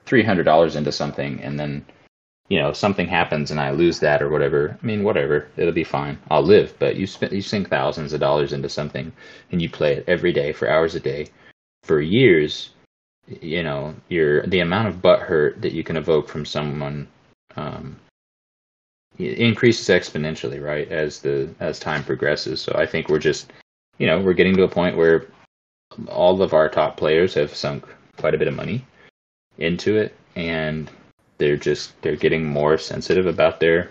[0.07, 1.85] three hundred dollars into something and then
[2.51, 5.85] you know something happens and I lose that or whatever, I mean whatever, it'll be
[5.85, 6.19] fine.
[6.29, 6.73] I'll live.
[6.79, 9.09] But you spend you sink thousands of dollars into something
[9.51, 11.27] and you play it every day for hours a day
[11.83, 12.71] for years.
[13.41, 17.07] You know, your the amount of butt hurt that you can evoke from someone
[17.55, 17.95] um,
[19.17, 22.61] increases exponentially, right, as the as time progresses.
[22.61, 23.53] So I think we're just,
[23.97, 25.27] you know, we're getting to a point where
[26.09, 27.85] all of our top players have sunk
[28.17, 28.85] quite a bit of money
[29.57, 30.91] into it, and
[31.41, 33.89] they're just they're getting more sensitive about their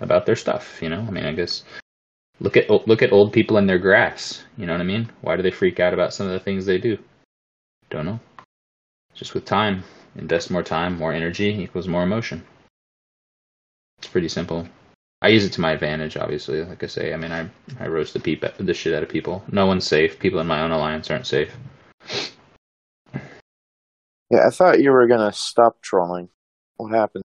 [0.00, 0.82] about their stuff.
[0.82, 1.62] You know, I mean, I guess
[2.40, 4.42] look at look at old people in their grass.
[4.56, 5.08] You know what I mean?
[5.20, 6.98] Why do they freak out about some of the things they do?
[7.88, 8.18] Don't know.
[9.14, 9.84] Just with time,
[10.16, 12.44] invest more time, more energy equals more emotion.
[13.98, 14.68] It's pretty simple.
[15.22, 16.64] I use it to my advantage, obviously.
[16.64, 19.44] Like I say, I mean, I I roast the peep the shit out of people.
[19.52, 20.18] No one's safe.
[20.18, 21.56] People in my own alliance aren't safe.
[24.30, 26.28] Yeah, I thought you were gonna stop trolling.
[26.78, 27.24] What happened?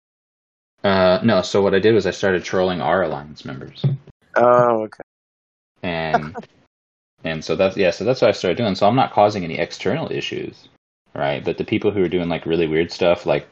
[0.83, 1.41] Uh, no.
[1.43, 3.85] So what I did was I started trolling our alliance members,
[4.37, 5.03] Oh, okay.
[5.83, 6.37] and
[7.25, 7.91] and so that's yeah.
[7.91, 8.75] So that's what I started doing.
[8.75, 10.69] So I'm not causing any external issues,
[11.15, 11.43] right?
[11.45, 13.49] But the people who are doing like really weird stuff, like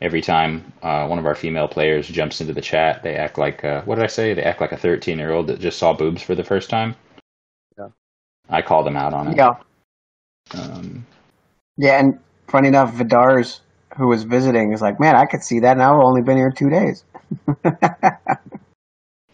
[0.00, 3.64] every time uh, one of our female players jumps into the chat, they act like
[3.64, 4.32] uh, what did I say?
[4.32, 6.94] They act like a 13 year old that just saw boobs for the first time.
[7.78, 7.88] Yeah.
[8.48, 9.36] I call them out on it.
[9.36, 9.54] Yeah.
[10.54, 11.04] Um,
[11.76, 13.60] Yeah, and funny enough, Vidar's
[13.96, 16.50] who was visiting is like, Man, I could see that and I've only been here
[16.50, 17.04] two days.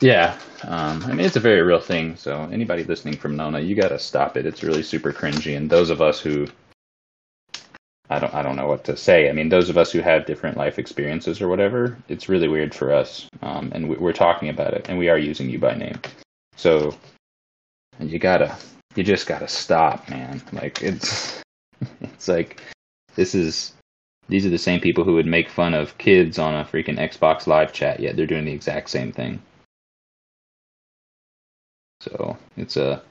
[0.02, 2.16] Yeah, um, I mean it's a very real thing.
[2.16, 4.46] So anybody listening from Nona, you got to stop it.
[4.46, 5.56] It's really super cringy.
[5.56, 6.48] And those of us who,
[8.10, 9.30] I don't, I don't know what to say.
[9.30, 12.74] I mean, those of us who have different life experiences or whatever, it's really weird
[12.74, 13.28] for us.
[13.42, 16.00] Um, and we, we're talking about it, and we are using you by name.
[16.56, 16.96] So
[18.00, 18.56] you gotta,
[18.96, 20.42] you just gotta stop, man.
[20.52, 21.40] Like it's,
[22.00, 22.60] it's like
[23.14, 23.72] this is
[24.28, 27.46] these are the same people who would make fun of kids on a freaking Xbox
[27.46, 29.42] Live chat, yet they're doing the exact same thing.
[32.00, 33.02] So it's a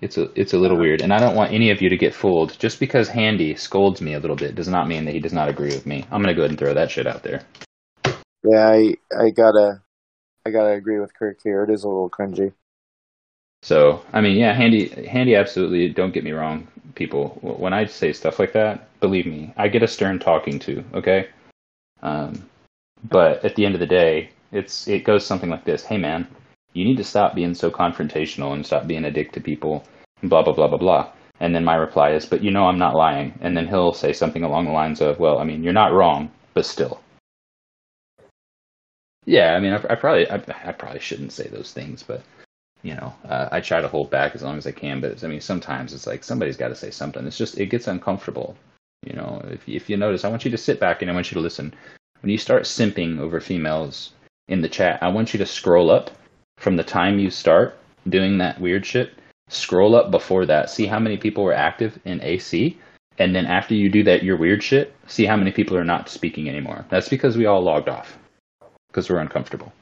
[0.00, 2.14] it's a it's a little weird, and I don't want any of you to get
[2.14, 2.58] fooled.
[2.58, 5.48] Just because Handy scolds me a little bit does not mean that he does not
[5.48, 6.04] agree with me.
[6.10, 7.42] I'm gonna go ahead and throw that shit out there.
[8.44, 9.82] Yeah, I I gotta
[10.46, 11.64] I gotta agree with Kirk here.
[11.64, 12.52] It is a little cringy.
[13.62, 15.88] So I mean, yeah, Handy Handy absolutely.
[15.88, 17.38] Don't get me wrong, people.
[17.42, 20.84] When I say stuff like that, believe me, I get a stern talking to.
[20.94, 21.28] Okay,
[22.02, 22.48] um,
[23.08, 25.84] but at the end of the day, it's it goes something like this.
[25.84, 26.26] Hey, man
[26.78, 29.84] you need to stop being so confrontational and stop being a dick to people,
[30.22, 31.12] blah, blah, blah, blah, blah.
[31.40, 33.36] And then my reply is, but you know I'm not lying.
[33.40, 36.30] And then he'll say something along the lines of, well, I mean, you're not wrong,
[36.54, 37.00] but still.
[39.24, 42.22] Yeah, I mean, I, I probably, I, I, probably shouldn't say those things, but
[42.82, 45.00] you know, uh, I try to hold back as long as I can.
[45.00, 47.26] But I mean, sometimes it's like somebody's got to say something.
[47.26, 48.56] It's just, it gets uncomfortable.
[49.04, 51.30] You know, if if you notice, I want you to sit back and I want
[51.30, 51.74] you to listen.
[52.20, 54.12] When you start simping over females
[54.48, 56.10] in the chat, I want you to scroll up
[56.56, 59.12] from the time you start doing that weird shit,
[59.48, 62.76] scroll up before that, see how many people were active in AC,
[63.18, 66.08] and then after you do that your weird shit, see how many people are not
[66.08, 66.84] speaking anymore.
[66.88, 68.18] That's because we all logged off
[68.88, 69.72] because we're uncomfortable.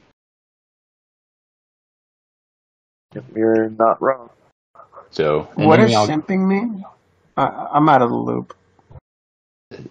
[3.35, 4.31] You're not wrong.
[5.11, 6.85] So, what does simping mean?
[7.37, 8.55] I, am out of the loop.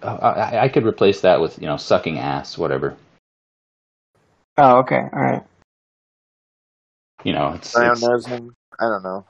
[0.01, 2.95] I, I could replace that with you know sucking ass, whatever.
[4.57, 5.43] Oh, okay, all right.
[7.23, 8.53] You know, it's, brown nosing.
[8.79, 9.25] I don't know.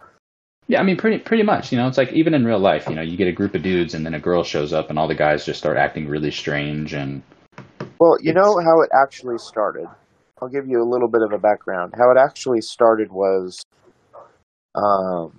[0.67, 1.71] Yeah, I mean, pretty pretty much.
[1.71, 2.87] You know, it's like even in real life.
[2.87, 4.99] You know, you get a group of dudes, and then a girl shows up, and
[4.99, 6.93] all the guys just start acting really strange.
[6.93, 7.21] And
[7.99, 9.87] well, you know how it actually started.
[10.41, 11.93] I'll give you a little bit of a background.
[11.97, 13.61] How it actually started was,
[14.75, 15.37] um,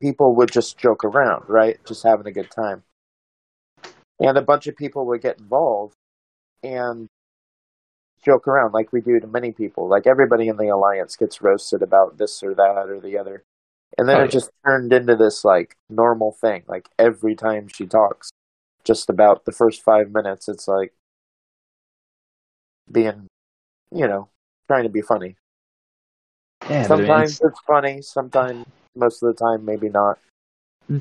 [0.00, 1.78] people would just joke around, right?
[1.86, 2.82] Just having a good time,
[4.20, 5.94] and a bunch of people would get involved,
[6.62, 7.08] and
[8.24, 9.88] joke around like we do to many people.
[9.88, 13.42] Like everybody in the alliance gets roasted about this or that or the other.
[13.96, 14.30] And then oh, it yeah.
[14.30, 16.64] just turned into this like normal thing.
[16.68, 18.30] Like every time she talks,
[18.84, 20.92] just about the first five minutes, it's like
[22.90, 23.28] being,
[23.92, 24.28] you know,
[24.68, 25.36] trying to be funny.
[26.68, 27.40] Yeah, sometimes it's...
[27.42, 28.02] it's funny.
[28.02, 30.18] Sometimes, most of the time, maybe not.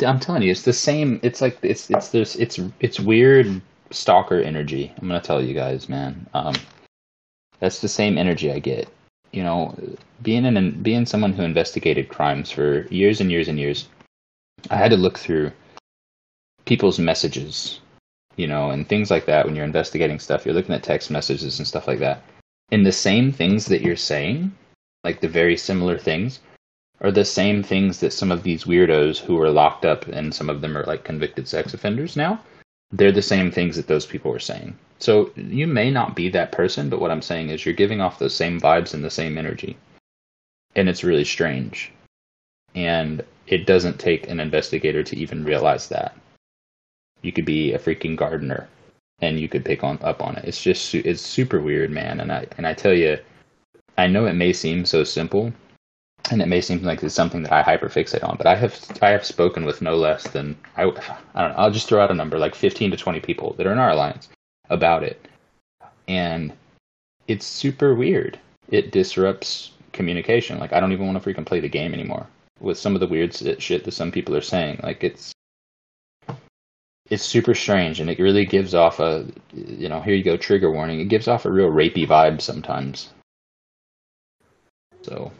[0.05, 1.19] I'm telling you, it's the same.
[1.23, 4.93] It's like it's it's this it's it's weird stalker energy.
[4.97, 6.27] I'm gonna tell you guys, man.
[6.33, 6.55] Um,
[7.59, 8.89] that's the same energy I get.
[9.31, 9.75] You know,
[10.21, 13.87] being an being someone who investigated crimes for years and years and years,
[14.69, 15.51] I had to look through
[16.65, 17.79] people's messages,
[18.37, 19.45] you know, and things like that.
[19.45, 22.23] When you're investigating stuff, you're looking at text messages and stuff like that.
[22.71, 24.55] And the same things that you're saying,
[25.03, 26.39] like the very similar things,
[27.01, 30.49] are the same things that some of these weirdos who are locked up and some
[30.49, 32.39] of them are like convicted sex offenders now.
[32.91, 34.77] They're the same things that those people were saying.
[34.99, 38.19] So you may not be that person, but what I'm saying is you're giving off
[38.19, 39.77] the same vibes and the same energy.
[40.75, 41.91] And it's really strange.
[42.73, 46.15] And it doesn't take an investigator to even realize that.
[47.21, 48.67] You could be a freaking gardener
[49.19, 50.45] and you could pick on up on it.
[50.45, 52.19] It's just it's super weird, man.
[52.19, 53.17] And I and I tell you,
[53.97, 55.51] I know it may seem so simple,
[56.31, 59.09] and it may seem like it's something that I hyperfixate on, but I have I
[59.09, 61.57] have spoken with no less than I, I don't know.
[61.57, 63.91] I'll just throw out a number like 15 to 20 people that are in our
[63.91, 64.29] alliance
[64.69, 65.27] about it.
[66.07, 66.53] And
[67.27, 68.39] it's super weird.
[68.69, 70.59] It disrupts communication.
[70.59, 72.27] Like I don't even want to freaking play the game anymore
[72.59, 74.79] with some of the weird shit that some people are saying.
[74.83, 75.33] Like it's
[77.09, 80.71] it's super strange and it really gives off a you know, here you go trigger
[80.71, 80.99] warning.
[80.99, 83.09] It gives off a real rapey vibe sometimes.
[85.01, 85.31] So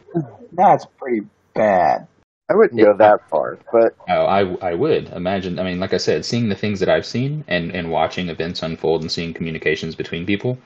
[0.52, 2.06] that's pretty bad.
[2.50, 5.58] I wouldn't go that far, but oh, I I would imagine.
[5.58, 8.62] I mean, like I said, seeing the things that I've seen and and watching events
[8.62, 10.56] unfold and seeing communications between people,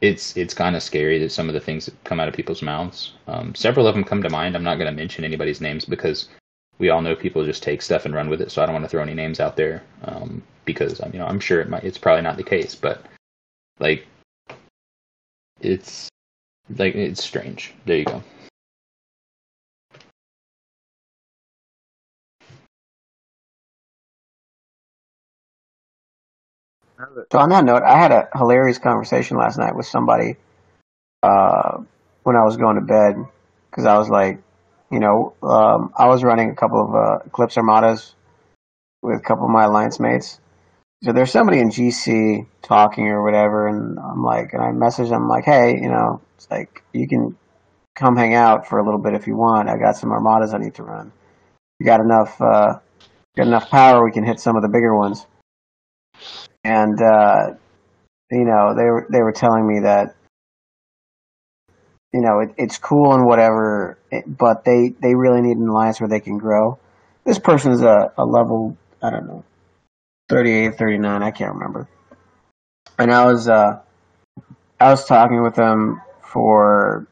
[0.00, 2.62] it's it's kind of scary that some of the things that come out of people's
[2.62, 3.14] mouths.
[3.26, 4.54] Um, several of them come to mind.
[4.54, 6.28] I'm not going to mention anybody's names because
[6.78, 8.50] we all know people just take stuff and run with it.
[8.50, 11.40] So I don't want to throw any names out there um, because you know I'm
[11.40, 11.84] sure it might.
[11.84, 13.04] It's probably not the case, but
[13.80, 14.06] like
[15.60, 16.08] it's
[16.76, 17.74] like it's strange.
[17.84, 18.22] There you go.
[27.30, 30.36] So on that note, I had a hilarious conversation last night with somebody
[31.22, 31.78] uh,
[32.24, 33.16] when I was going to bed
[33.70, 34.40] because I was like,
[34.90, 38.14] you know, um, I was running a couple of uh, Eclipse Armadas
[39.02, 40.40] with a couple of my alliance mates.
[41.04, 45.28] So there's somebody in GC talking or whatever, and I'm like, and I message them
[45.28, 47.36] like, hey, you know, it's like you can
[47.94, 49.68] come hang out for a little bit if you want.
[49.68, 51.12] I got some armadas I need to run.
[51.78, 52.78] You got enough uh,
[53.36, 55.26] got enough power, we can hit some of the bigger ones.
[56.64, 57.54] And uh,
[58.30, 60.16] you know, they were they were telling me that
[62.12, 66.08] you know it, it's cool and whatever, but they they really need an alliance where
[66.08, 66.78] they can grow.
[67.24, 69.44] This person's a, a level I don't know,
[70.28, 71.88] 38, 39, I can't remember.
[72.98, 73.80] And I was uh,
[74.80, 77.06] I was talking with them for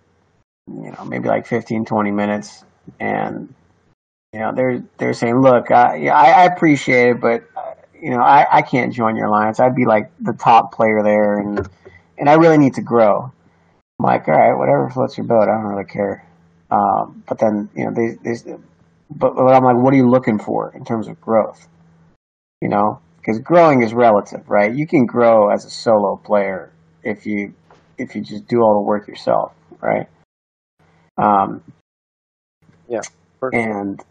[0.66, 2.64] you know maybe like 15, 20 minutes,
[2.98, 3.54] and
[4.32, 7.44] you know they're they're saying, look, I I appreciate it, but
[8.00, 9.60] you know I I can't join your alliance.
[9.60, 11.68] I'd be like the top player there, and
[12.18, 13.32] and I really need to grow.
[13.98, 15.44] I'm like, all right, whatever floats your boat.
[15.44, 16.26] I don't really care.
[16.70, 18.56] Um, but then you know they they
[19.10, 21.68] but, but I'm like, what are you looking for in terms of growth?
[22.60, 24.74] You know, because growing is relative, right?
[24.74, 26.72] You can grow as a solo player
[27.02, 27.54] if you
[27.98, 30.08] if you just do all the work yourself, right?
[31.16, 31.62] Um,
[32.88, 33.02] yeah,
[33.52, 34.02] and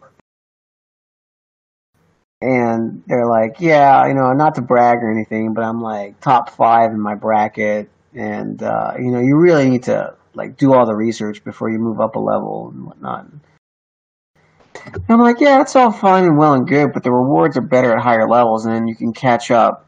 [2.40, 6.50] and they're like, yeah, you know, not to brag or anything, but I'm like top
[6.50, 10.86] five in my bracket, and uh, you know, you really need to like do all
[10.86, 13.26] the research before you move up a level and whatnot.
[13.26, 17.62] And I'm like, yeah, it's all fine and well and good, but the rewards are
[17.62, 19.86] better at higher levels, and then you can catch up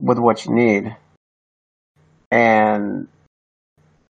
[0.00, 0.96] with what you need.
[2.30, 3.08] And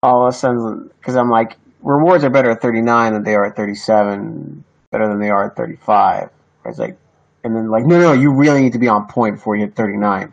[0.02, 3.46] all of a sudden, because I'm like, rewards are better at 39 than they are
[3.46, 6.30] at 37, better than they are at 35.
[6.66, 6.96] It's like,
[7.44, 9.76] and then like, no, no, you really need to be on point before you hit
[9.76, 10.32] 39.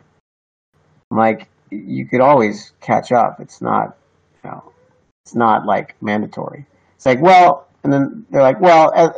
[1.10, 3.38] I'm like, you could always catch up.
[3.40, 3.96] It's not,
[4.44, 4.72] you know,
[5.24, 6.66] it's not like mandatory.
[6.96, 9.10] It's like, well, and then they're like, well, uh,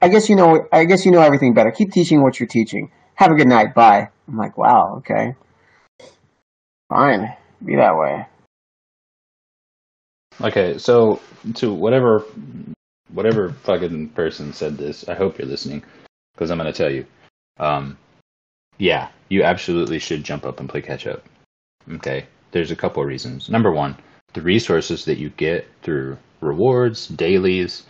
[0.00, 0.66] I guess you know.
[0.72, 1.70] I guess you know everything better.
[1.70, 2.90] Keep teaching what you're teaching.
[3.14, 3.74] Have a good night.
[3.74, 4.10] Bye.
[4.28, 5.34] I'm like, wow, okay,
[6.90, 7.34] fine,
[7.64, 8.26] be that way.
[10.40, 11.20] Okay, so
[11.54, 12.24] to whatever
[13.10, 15.82] whatever fucking person said this, I hope you're listening
[16.34, 17.06] because I'm gonna tell you.
[17.58, 17.96] Um,
[18.76, 21.24] yeah, you absolutely should jump up and play catch up.
[21.90, 23.48] Okay, there's a couple of reasons.
[23.48, 23.96] Number one,
[24.34, 27.84] the resources that you get through rewards, dailies,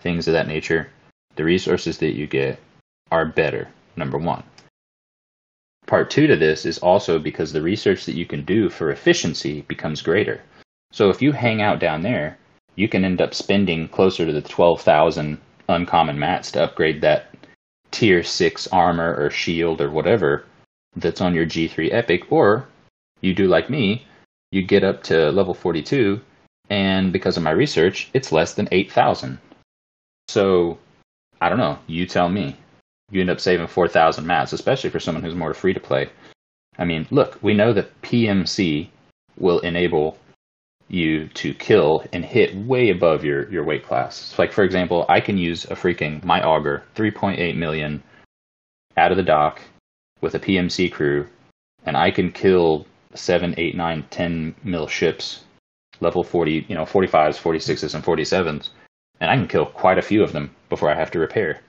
[0.00, 0.88] things of that nature
[1.36, 2.58] the resources that you get
[3.10, 4.42] are better, number one.
[5.86, 9.62] Part two to this is also because the research that you can do for efficiency
[9.62, 10.40] becomes greater.
[10.92, 12.38] So if you hang out down there,
[12.76, 15.38] you can end up spending closer to the 12,000
[15.68, 17.34] uncommon mats to upgrade that
[17.90, 20.44] tier 6 armor or shield or whatever
[20.96, 22.66] that's on your G3 epic, or
[23.24, 24.06] you do like me,
[24.52, 26.20] you get up to level 42,
[26.70, 29.38] and because of my research, it's less than 8,000.
[30.28, 30.78] So
[31.40, 31.78] I don't know.
[31.86, 32.56] You tell me.
[33.10, 36.08] You end up saving 4,000 mats, especially for someone who's more free to play.
[36.78, 38.88] I mean, look, we know that PMC
[39.38, 40.18] will enable
[40.88, 44.16] you to kill and hit way above your, your weight class.
[44.16, 48.02] So like, for example, I can use a freaking, my Augur, 3.8 million
[48.96, 49.60] out of the dock
[50.20, 51.26] with a PMC crew,
[51.84, 55.44] and I can kill 7, 8, 9, 10 mil ships,
[56.00, 58.70] level 40, you know, 45s, 46s, and 47s
[59.20, 61.60] and I can kill quite a few of them before I have to repair.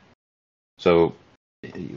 [0.78, 1.16] So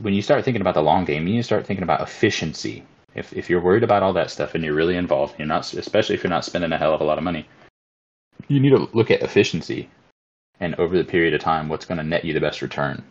[0.01, 2.85] when you start thinking about the long game, you start thinking about efficiency.
[3.15, 6.15] If if you're worried about all that stuff and you're really involved, you're not especially
[6.15, 7.49] if you're not spending a hell of a lot of money.
[8.47, 9.89] You need to look at efficiency
[10.61, 13.03] and over the period of time what's going to net you the best return.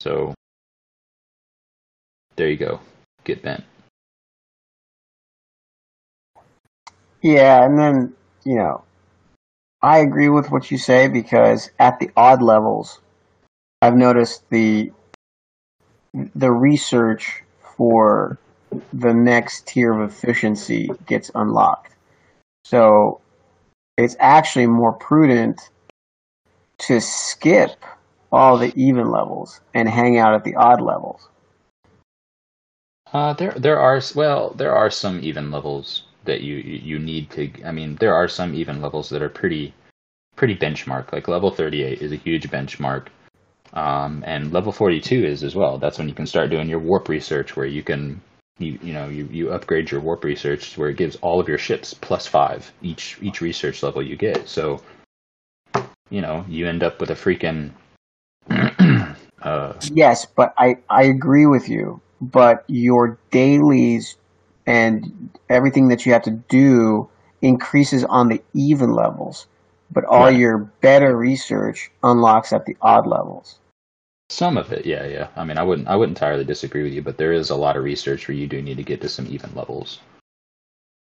[0.00, 0.34] So
[2.36, 2.80] there you go.
[3.24, 3.64] Get bent.
[7.24, 8.12] Yeah, and then,
[8.44, 8.84] you know,
[9.80, 13.00] I agree with what you say because at the odd levels,
[13.80, 14.92] I've noticed the
[16.34, 17.42] the research
[17.76, 18.38] for
[18.92, 21.94] the next tier of efficiency gets unlocked.
[22.66, 23.22] So
[23.96, 25.70] it's actually more prudent
[26.80, 27.82] to skip
[28.30, 31.26] all the even levels and hang out at the odd levels.
[33.14, 37.50] Uh, there there are well there are some even levels that you you need to.
[37.64, 39.74] I mean, there are some even levels that are pretty
[40.36, 41.12] pretty benchmark.
[41.12, 43.08] Like level 38 is a huge benchmark,
[43.72, 45.78] um, and level 42 is as well.
[45.78, 48.20] That's when you can start doing your warp research, where you can
[48.58, 51.58] you you know you, you upgrade your warp research where it gives all of your
[51.58, 54.48] ships plus five each each research level you get.
[54.48, 54.80] So
[56.10, 57.72] you know you end up with a freaking
[59.42, 62.00] uh, yes, but I I agree with you.
[62.20, 64.16] But your dailies
[64.66, 67.08] and everything that you have to do
[67.42, 69.46] increases on the even levels,
[69.90, 73.58] but all your better research unlocks at the odd levels.
[74.30, 75.28] Some of it, yeah, yeah.
[75.36, 77.76] I mean, I wouldn't, I wouldn't entirely disagree with you, but there is a lot
[77.76, 80.00] of research where you do need to get to some even levels.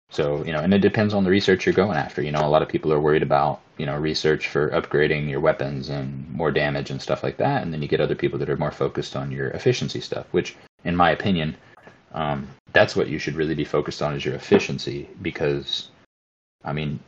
[0.09, 2.21] So, you know, and it depends on the research you're going after.
[2.21, 5.39] You know, a lot of people are worried about, you know, research for upgrading your
[5.39, 7.63] weapons and more damage and stuff like that.
[7.63, 10.55] And then you get other people that are more focused on your efficiency stuff, which,
[10.83, 11.55] in my opinion,
[12.13, 15.89] um, that's what you should really be focused on is your efficiency because,
[16.63, 16.99] I mean,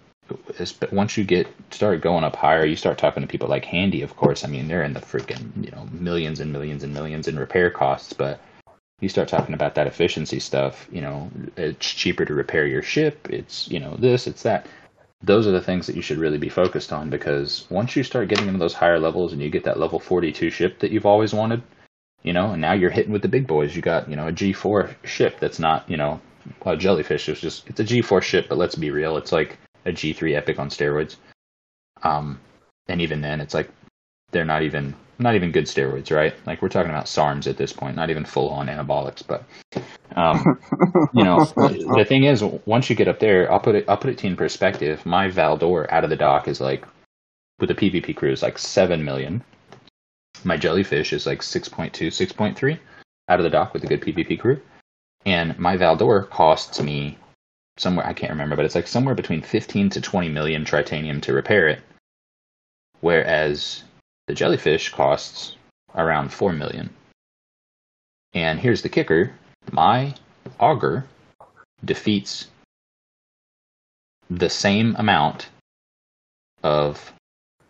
[0.92, 4.16] once you get start going up higher, you start talking to people like Handy, of
[4.16, 4.44] course.
[4.44, 7.70] I mean, they're in the freaking, you know, millions and millions and millions in repair
[7.70, 8.40] costs, but
[9.02, 13.28] you start talking about that efficiency stuff, you know, it's cheaper to repair your ship.
[13.30, 14.68] It's, you know, this, it's that.
[15.22, 18.28] Those are the things that you should really be focused on because once you start
[18.28, 21.34] getting into those higher levels and you get that level 42 ship that you've always
[21.34, 21.62] wanted,
[22.26, 23.76] you know, and now you're hitting with the big boys.
[23.76, 26.20] You got, you know, a G4 ship that's not, you know,
[26.66, 27.30] a jellyfish.
[27.30, 29.16] It's just, it's a G4 ship, but let's be real.
[29.18, 31.18] It's like a G3 Epic on steroids.
[32.02, 32.40] Um,
[32.88, 33.70] and even then, it's like
[34.32, 36.34] they're not even not even good steroids, right?
[36.46, 39.24] Like we're talking about SARMs at this point, not even full on anabolics.
[39.26, 39.44] But
[40.16, 40.60] um,
[41.14, 44.10] you know, the thing is, once you get up there, I'll put it I'll put
[44.10, 45.06] it to you in perspective.
[45.06, 46.86] My Valdore out of the dock is like
[47.60, 49.44] with a PvP crew is like seven million.
[50.46, 52.80] My jellyfish is like 6.2, 6.3
[53.28, 54.62] out of the dock with a good PvP crew.
[55.26, 57.18] And my Valdore costs me
[57.78, 61.34] somewhere I can't remember, but it's like somewhere between 15 to 20 million tritanium to
[61.34, 61.82] repair it.
[63.02, 63.84] Whereas
[64.28, 65.56] the jellyfish costs
[65.96, 66.92] around 4 million.
[68.34, 69.34] And here's the kicker
[69.72, 70.14] my
[70.60, 71.06] Augur
[71.84, 72.48] defeats
[74.30, 75.50] the same amount
[76.62, 77.14] of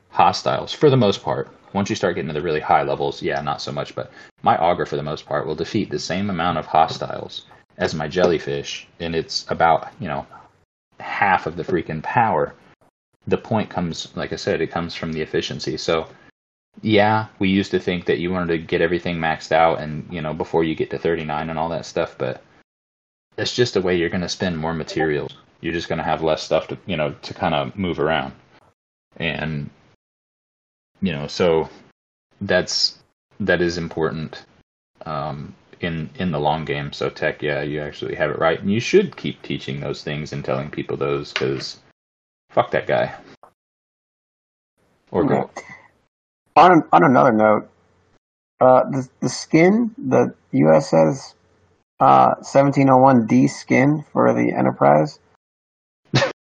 [0.10, 1.50] hostiles for the most part.
[1.76, 4.10] Once you start getting to the really high levels, yeah, not so much, but
[4.44, 7.46] my Augur for the most part will defeat the same amount of hostiles
[7.78, 10.26] as my jellyfish, and it's about, you know,
[11.02, 12.56] half of the freaking power.
[13.28, 15.76] The point comes, like I said, it comes from the efficiency.
[15.76, 16.08] So
[16.82, 20.22] yeah, we used to think that you wanted to get everything maxed out and, you
[20.22, 22.42] know, before you get to 39 and all that stuff, but
[23.38, 25.34] it's just a way you're going to spend more materials.
[25.60, 28.34] You're just going to have less stuff to, you know, to kind of move around.
[29.18, 29.70] And,
[31.06, 31.70] you know, so
[32.42, 32.98] that's,
[33.40, 34.46] that is important,
[35.06, 36.92] um, in, in the long game.
[36.94, 38.60] So tech, yeah, you actually have it right.
[38.60, 41.80] And you should keep teaching those things and telling people those because
[42.50, 43.14] fuck that guy.
[45.12, 45.52] Or girl
[46.56, 47.70] on on another note,
[48.62, 51.34] uh, the the skin, the USS
[52.00, 55.20] uh, 1701D skin for the Enterprise.
[56.14, 56.32] God,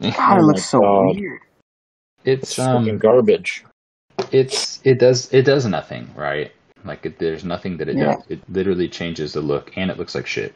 [0.00, 1.16] it looks so God.
[1.16, 1.40] weird.
[2.26, 3.64] It's, It's um, fucking garbage.
[4.32, 6.52] it's it does it does nothing right.
[6.84, 8.14] Like it, there's nothing that it Yeah.
[8.16, 8.24] does.
[8.28, 10.54] It literally changes the look, and it looks like shit.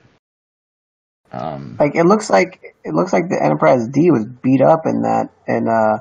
[1.33, 5.03] Um, Like it looks like it looks like the Enterprise D was beat up in
[5.03, 5.99] that in uh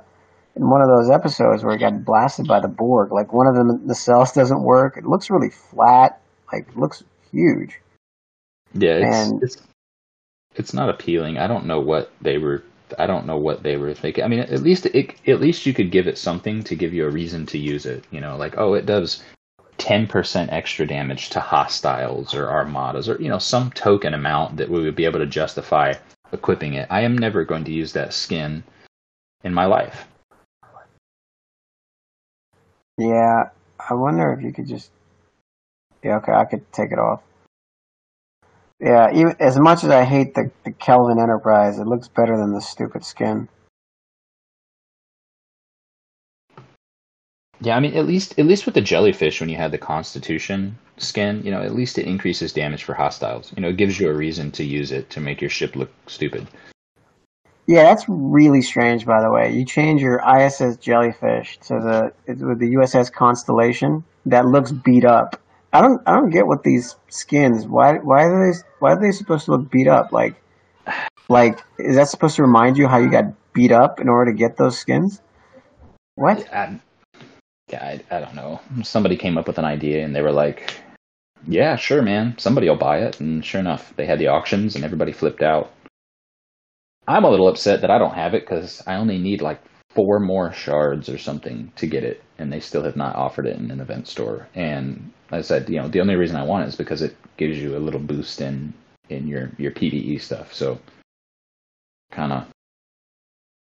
[0.55, 3.11] in one of those episodes where it got blasted by the Borg.
[3.11, 4.97] Like one of them, the cells doesn't work.
[4.97, 6.20] It looks really flat.
[6.51, 7.80] Like it looks huge.
[8.74, 9.57] yeah, it's, and- it's
[10.55, 11.38] it's not appealing.
[11.38, 12.63] I don't know what they were.
[12.98, 14.24] I don't know what they were thinking.
[14.24, 17.06] I mean, at least it, at least you could give it something to give you
[17.06, 18.04] a reason to use it.
[18.12, 19.24] You know, like oh, it does
[19.78, 24.70] ten percent extra damage to hostiles or armadas, or you know, some token amount that
[24.70, 25.94] we would be able to justify
[26.32, 26.88] equipping it.
[26.90, 28.64] I am never going to use that skin
[29.44, 30.08] in my life.
[32.98, 34.92] Yeah, I wonder if you could just.
[36.04, 37.22] Yeah, okay, I could take it off.
[38.80, 42.53] Yeah, even as much as I hate the, the Kelvin Enterprise, it looks better than
[42.53, 43.49] the stupid skin.
[47.61, 50.77] Yeah, I mean, at least at least with the jellyfish, when you had the Constitution
[50.97, 53.51] skin, you know, at least it increases damage for hostiles.
[53.55, 55.91] You know, it gives you a reason to use it to make your ship look
[56.07, 56.47] stupid.
[57.67, 59.05] Yeah, that's really strange.
[59.05, 61.73] By the way, you change your ISS Jellyfish to
[62.27, 65.39] the with the USS Constellation that looks beat up.
[65.72, 67.67] I don't I don't get what these skins.
[67.67, 70.11] Why why are they why are they supposed to look beat up?
[70.11, 70.41] Like
[71.30, 74.38] like is that supposed to remind you how you got beat up in order to
[74.38, 75.22] get those skins?
[76.15, 76.51] What?
[76.53, 76.80] I,
[77.72, 78.59] I, I don't know.
[78.84, 80.74] Somebody came up with an idea and they were like,
[81.47, 82.36] "Yeah, sure, man.
[82.38, 85.72] Somebody will buy it." And sure enough, they had the auctions and everybody flipped out.
[87.07, 89.61] I'm a little upset that I don't have it because I only need like
[89.91, 93.57] four more shards or something to get it, and they still have not offered it
[93.57, 94.47] in an event store.
[94.55, 97.57] And I said, you know, the only reason I want it is because it gives
[97.57, 98.73] you a little boost in
[99.09, 100.53] in your your PVE stuff.
[100.53, 100.80] So,
[102.11, 102.47] kind of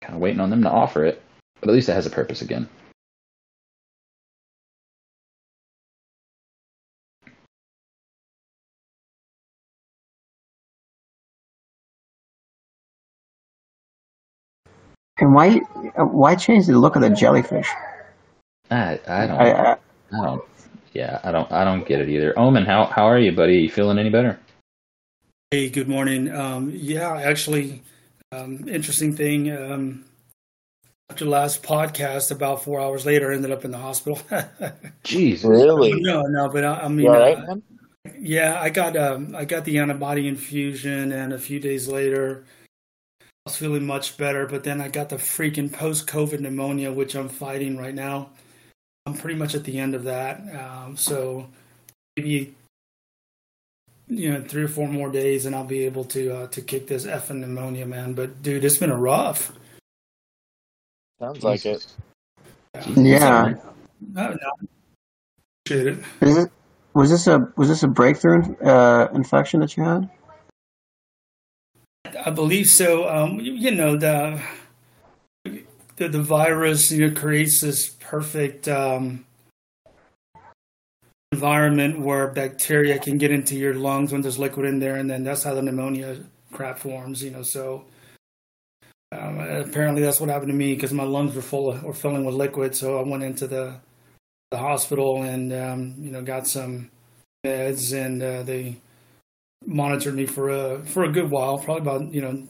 [0.02, 1.22] kind of waiting on them to offer it,
[1.60, 2.68] but at least it has a purpose again.
[15.20, 15.58] And why
[15.98, 17.70] why change the look of the jellyfish?
[18.72, 20.53] I I don't I, I, I don't
[20.94, 22.38] yeah I don't I don't get it either.
[22.38, 23.58] Omen, how how are you, buddy?
[23.58, 24.40] Are you feeling any better?
[25.52, 26.34] Hey, good morning.
[26.34, 27.84] Um, yeah, actually,
[28.32, 29.52] um, interesting thing.
[29.52, 30.04] Um,
[31.10, 34.20] after the last podcast, about four hours later, I ended up in the hospital.
[35.04, 35.48] Jesus.
[35.48, 35.94] Really?
[36.02, 37.58] no, no, but I, I mean, You all right, uh,
[38.18, 42.46] yeah, I got um, I got the antibody infusion, and a few days later,
[43.22, 44.48] I was feeling much better.
[44.48, 48.32] But then I got the freaking post-COVID pneumonia, which I'm fighting right now.
[49.06, 50.42] I'm pretty much at the end of that.
[50.56, 51.48] Um, so
[52.16, 52.54] maybe
[54.08, 56.88] you know three or four more days, and I'll be able to uh, to kick
[56.88, 58.14] this effing pneumonia, man.
[58.14, 59.52] But dude, it's been a rough.
[61.20, 61.86] Sounds like it.
[62.96, 63.54] Yeah.
[64.14, 64.68] No, no.
[65.66, 66.04] Appreciate it.
[66.22, 66.52] Is it,
[66.94, 70.10] was this a was this a breakthrough uh, infection that you had?
[72.26, 73.08] I believe so.
[73.08, 74.42] Um, you, you know the,
[75.96, 79.26] the the virus you know creates this perfect um,
[81.32, 85.24] environment where bacteria can get into your lungs when there's liquid in there, and then
[85.24, 86.18] that's how the pneumonia
[86.52, 87.24] crap forms.
[87.24, 87.86] You know, so
[89.12, 92.26] um, apparently that's what happened to me because my lungs were full of, were filling
[92.26, 92.76] with liquid.
[92.76, 93.76] So I went into the
[94.52, 96.90] the hospital and um, you know got some
[97.46, 98.78] meds, and uh, they
[99.66, 102.44] monitored me for a for a good while, probably about you know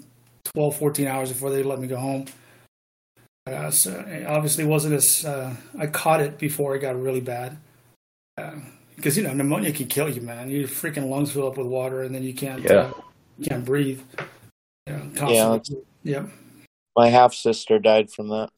[0.54, 2.26] 12, 14 hours before they let me go home.
[3.46, 7.58] Uh, so it obviously wasn't as uh, I caught it before it got really bad.
[8.96, 10.50] Because you know pneumonia can kill you, man.
[10.50, 12.72] Your freaking lungs fill up with water, and then you can't Yeah.
[12.74, 12.94] uh,
[13.38, 14.02] you can't breathe.
[14.88, 15.84] You know, constantly.
[16.04, 16.30] Yep.
[16.96, 18.50] My half sister died from that.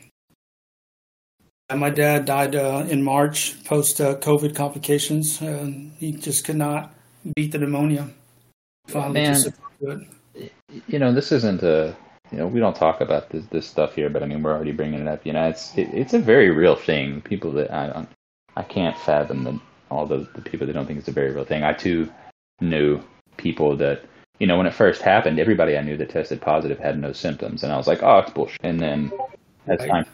[1.69, 5.41] And my dad died uh, in March post uh, COVID complications.
[5.41, 6.93] Uh, he just could not
[7.35, 8.09] beat the pneumonia.
[8.87, 9.33] Finally, Man.
[9.33, 9.49] just
[10.87, 11.95] you know, this isn't a,
[12.31, 14.71] you know, we don't talk about this this stuff here, but I mean, we're already
[14.71, 15.25] bringing it up.
[15.25, 17.21] You know, it's it, it's a very real thing.
[17.21, 18.09] People that I don't,
[18.55, 19.59] I can't fathom the,
[19.89, 21.63] all the the people that don't think it's a very real thing.
[21.63, 22.11] I too
[22.61, 23.01] knew
[23.37, 24.03] people that,
[24.39, 27.63] you know, when it first happened, everybody I knew that tested positive had no symptoms,
[27.63, 28.59] and I was like, oh, it's bullshit.
[28.63, 29.11] And then
[29.67, 30.05] as time,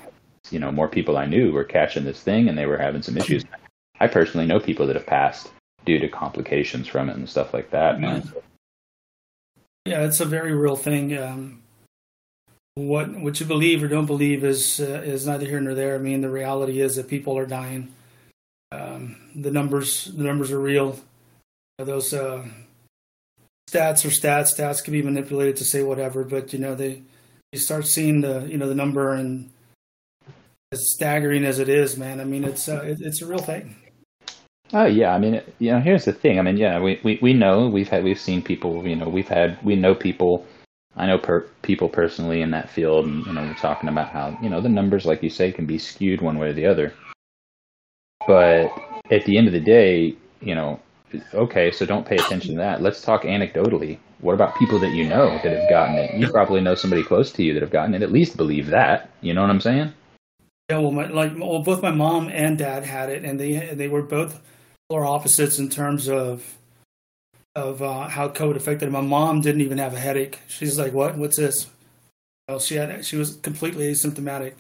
[0.49, 3.17] you know, more people I knew were catching this thing, and they were having some
[3.17, 3.43] issues.
[3.99, 5.51] I personally know people that have passed
[5.85, 7.99] due to complications from it and stuff like that.
[7.99, 8.31] Man.
[9.85, 11.17] Yeah, it's a very real thing.
[11.17, 11.60] Um,
[12.75, 15.95] what what you believe or don't believe is uh, is neither here nor there.
[15.95, 17.93] I mean, the reality is that people are dying.
[18.71, 20.99] Um, the numbers the numbers are real.
[21.77, 22.45] Those uh,
[23.69, 24.55] stats are stats.
[24.55, 27.01] Stats can be manipulated to say whatever, but you know they
[27.51, 29.49] you start seeing the you know the number and
[30.71, 32.21] as staggering as it is, man.
[32.21, 33.75] I mean, it's uh, it, it's a real thing.
[34.73, 36.39] Oh yeah, I mean, you know, here's the thing.
[36.39, 38.87] I mean, yeah, we, we, we know we've had we've seen people.
[38.87, 40.47] You know, we've had we know people.
[40.95, 44.37] I know per, people personally in that field, and you know, we're talking about how
[44.41, 46.93] you know the numbers, like you say, can be skewed one way or the other.
[48.27, 48.71] But
[49.09, 50.79] at the end of the day, you know,
[51.33, 52.81] okay, so don't pay attention to that.
[52.81, 53.99] Let's talk anecdotally.
[54.19, 56.13] What about people that you know that have gotten it?
[56.15, 58.03] You probably know somebody close to you that have gotten it.
[58.03, 59.09] At least believe that.
[59.21, 59.93] You know what I'm saying?
[60.69, 63.87] Yeah, well, my, like, well, both my mom and dad had it, and they they
[63.87, 64.39] were both
[64.89, 66.57] polar opposites in terms of
[67.55, 68.93] of uh, how COVID affected them.
[68.93, 70.39] My mom didn't even have a headache.
[70.47, 71.17] She's like, "What?
[71.17, 71.67] What's this?"
[72.47, 74.53] Well, she had she was completely asymptomatic.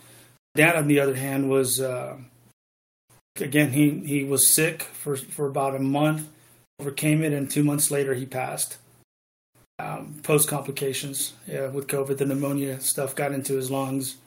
[0.55, 2.17] Dad, on the other hand, was uh,
[3.39, 6.27] again he he was sick for for about a month,
[6.79, 8.77] overcame it, and two months later he passed.
[9.79, 14.17] Um, Post complications yeah, with COVID, the pneumonia stuff got into his lungs.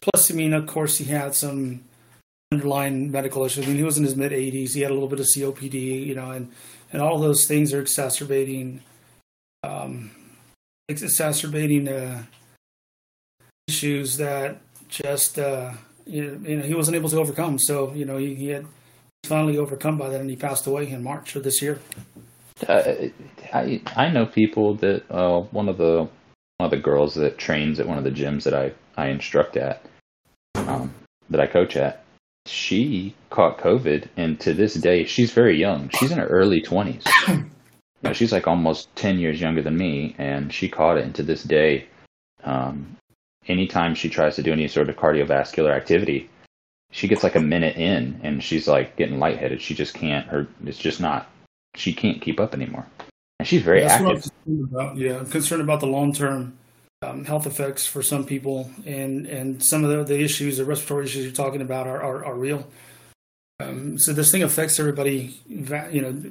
[0.00, 1.84] Plus, I mean, of course, he had some
[2.50, 3.64] underlying medical issues.
[3.64, 4.74] I mean, he was in his mid 80s.
[4.74, 6.50] He had a little bit of COPD, you know, and,
[6.92, 8.82] and all those things are exacerbating,
[9.62, 10.10] um,
[10.88, 12.24] ex- exacerbating uh,
[13.66, 14.58] issues that
[14.88, 15.72] just, uh,
[16.06, 17.58] you know, you know, he wasn't able to overcome.
[17.58, 18.66] So, you know, he, he had
[19.24, 21.80] finally overcome by that, and he passed away in March of this year.
[22.66, 22.82] Uh,
[23.52, 26.08] I I know people that uh, one of the
[26.56, 29.56] one of the girls that trains at one of the gyms that I I instruct
[29.56, 29.82] at,
[30.54, 30.92] um,
[31.30, 32.04] that I coach at.
[32.48, 35.88] She caught COVID, and to this day, she's very young.
[35.90, 37.04] She's in her early twenties.
[38.00, 41.04] You know, she's like almost ten years younger than me, and she caught it.
[41.04, 41.88] And to this day,
[42.44, 42.96] um,
[43.48, 46.30] anytime she tries to do any sort of cardiovascular activity,
[46.92, 49.60] she gets like a minute in, and she's like getting lightheaded.
[49.60, 50.28] She just can't.
[50.28, 51.28] Her it's just not
[51.74, 52.86] she can't keep up anymore.
[53.40, 54.32] And she's very That's what I'm active.
[54.44, 54.96] concerned about.
[54.96, 56.56] Yeah, I'm concerned about the long term
[57.02, 61.06] um, health effects for some people, and and some of the, the issues, the respiratory
[61.06, 62.66] issues you're talking about, are are, are real.
[63.60, 66.22] Um, so this thing affects everybody, you know,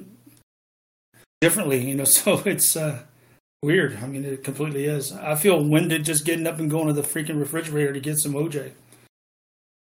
[1.42, 1.88] differently.
[1.90, 3.04] You know, so it's uh,
[3.62, 3.98] weird.
[4.02, 5.14] I mean, it completely is.
[5.14, 8.34] I feel winded just getting up and going to the freaking refrigerator to get some
[8.34, 8.72] OJ.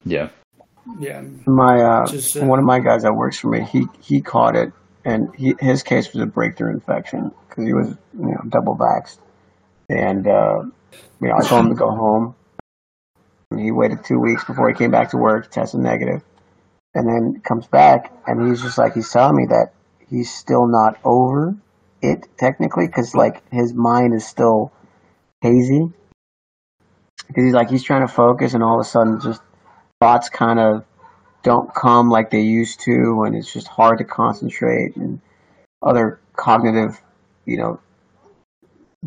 [0.04, 0.30] Yeah.
[1.00, 4.22] Yeah, My uh, Just, uh, one of my guys that works for me, he he
[4.22, 4.72] caught it
[5.06, 9.20] and he, his case was a breakthrough infection because he was you know double vaxxed,
[9.90, 10.64] and uh,
[11.22, 12.36] you know I told him to go home.
[13.52, 16.24] And he waited two weeks before he came back to work, tested negative,
[16.96, 19.74] and then comes back, and he's just like he's telling me that
[20.10, 21.56] he's still not over
[22.02, 24.72] it technically because like his mind is still
[25.42, 25.92] hazy
[27.28, 29.42] because he's like he's trying to focus and all of a sudden just
[30.00, 30.86] thoughts kind of
[31.44, 35.22] don't come like they used to and it's just hard to concentrate and
[35.82, 37.00] other cognitive
[37.46, 37.80] you know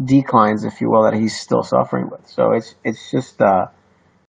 [0.05, 3.67] declines if you will that he's still suffering with so it's it's just uh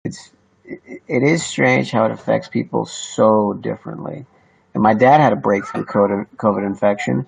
[0.05, 0.31] it's
[0.65, 4.25] it, is strange how it affects people so differently
[4.73, 7.25] and my dad had a breakthrough covid, COVID infection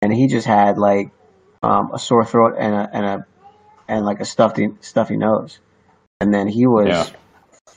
[0.00, 1.10] and he just had like
[1.62, 3.26] um, a sore throat and a and a
[3.88, 5.58] and like a stuffy stuffy nose
[6.20, 7.04] and then he was Yeah.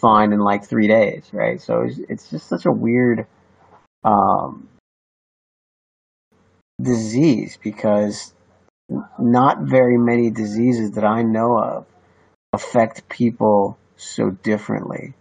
[0.01, 1.61] fine in like three days, right?
[1.61, 3.27] So it's, it's just such a weird
[4.03, 4.67] um,
[6.81, 8.33] disease because
[9.19, 11.85] not very many diseases that I know of
[12.53, 15.13] affect people so differently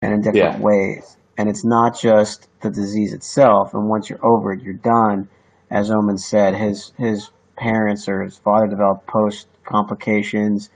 [0.00, 0.62] and in different Yeah.
[0.62, 1.16] ways.
[1.36, 3.74] And it's not just the disease itself.
[3.74, 5.28] And once you're over it, you're done.
[5.70, 10.70] As Omen said, his his parents or his father developed post complications.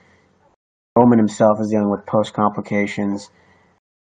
[0.97, 3.31] Omen himself is dealing with post complications.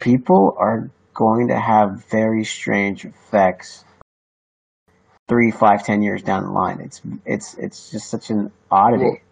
[0.00, 3.84] People are going to have very strange effects
[5.28, 6.80] three, five, ten years down the line.
[6.80, 9.22] It's it's it's just such an oddity.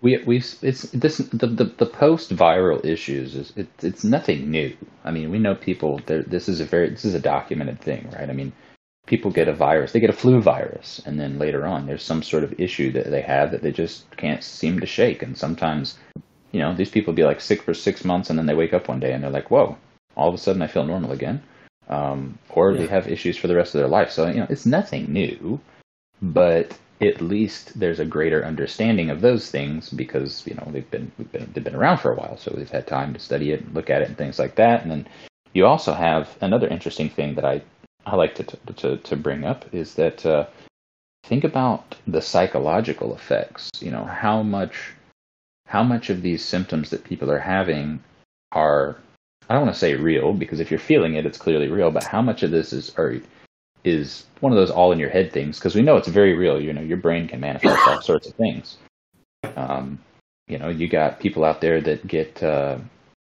[0.00, 4.74] We we it's this the the, the post viral issues is it, it's nothing new.
[5.04, 6.00] I mean, we know people.
[6.06, 8.30] This is a very this is a documented thing, right?
[8.30, 8.52] I mean,
[9.06, 12.22] people get a virus, they get a flu virus, and then later on, there's some
[12.22, 15.22] sort of issue that they have that they just can't seem to shake.
[15.22, 15.98] And sometimes,
[16.52, 18.88] you know, these people be like sick for six months, and then they wake up
[18.88, 19.76] one day and they're like, "Whoa!"
[20.16, 21.42] All of a sudden, I feel normal again.
[21.90, 24.10] Um, or they have issues for the rest of their life.
[24.10, 25.60] So you know, it's nothing new
[26.22, 31.10] but at least there's a greater understanding of those things because you know they've been,
[31.18, 33.62] we've been they've been around for a while, so we've had time to study it
[33.62, 34.82] and look at it and things like that.
[34.82, 35.08] And then
[35.52, 37.62] you also have another interesting thing that I
[38.04, 38.44] I like to
[38.76, 40.46] to to bring up is that uh,
[41.24, 43.70] think about the psychological effects.
[43.80, 44.92] You know how much
[45.66, 48.02] how much of these symptoms that people are having
[48.52, 48.96] are
[49.50, 51.90] I don't want to say real because if you're feeling it, it's clearly real.
[51.90, 53.16] But how much of this is are
[53.82, 56.60] is one of those all in your head things because we know it's very real.
[56.60, 58.78] You know, your brain can manifest all sorts of things.
[59.56, 59.98] Um,
[60.46, 62.78] you know, you got people out there that get, uh,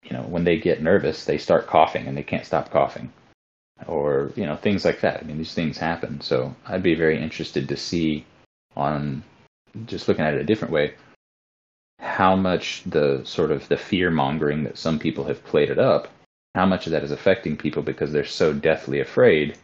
[0.03, 3.11] you know, when they get nervous, they start coughing and they can't stop coughing,
[3.87, 5.21] or you know, things like that.
[5.21, 6.21] I mean, these things happen.
[6.21, 8.27] So I'd be very interested to see
[8.75, 9.23] on
[9.87, 10.93] just looking at it a different way
[12.01, 16.09] how much the sort of the fear mongering that some people have played it up
[16.55, 19.57] how much of that is affecting people because they're so deathly afraid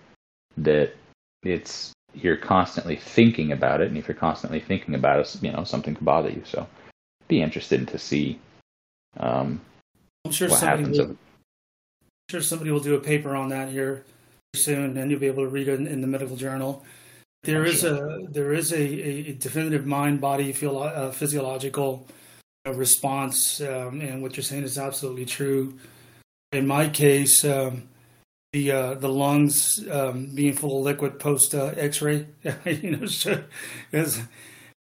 [0.58, 0.94] that
[1.44, 5.64] it's you're constantly thinking about it, and if you're constantly thinking about it, you know
[5.64, 6.42] something could bother you.
[6.46, 6.68] So,
[7.28, 8.40] be interested to see
[9.18, 9.60] um,
[10.26, 11.00] I'm sure what somebody happens.
[11.00, 11.18] will, I'm
[12.30, 14.04] sure somebody will do a paper on that here
[14.56, 16.84] soon, and you'll be able to read it in, in the medical journal.
[17.44, 17.96] There I'm is sure.
[17.96, 22.08] a there is a, a definitive mind body uh, physiological
[22.74, 25.78] response, um, and what you're saying is absolutely true.
[26.52, 27.90] In my case, um,
[28.54, 32.28] the uh, the lungs um, being full of liquid post uh, X-ray,
[32.66, 33.08] you know,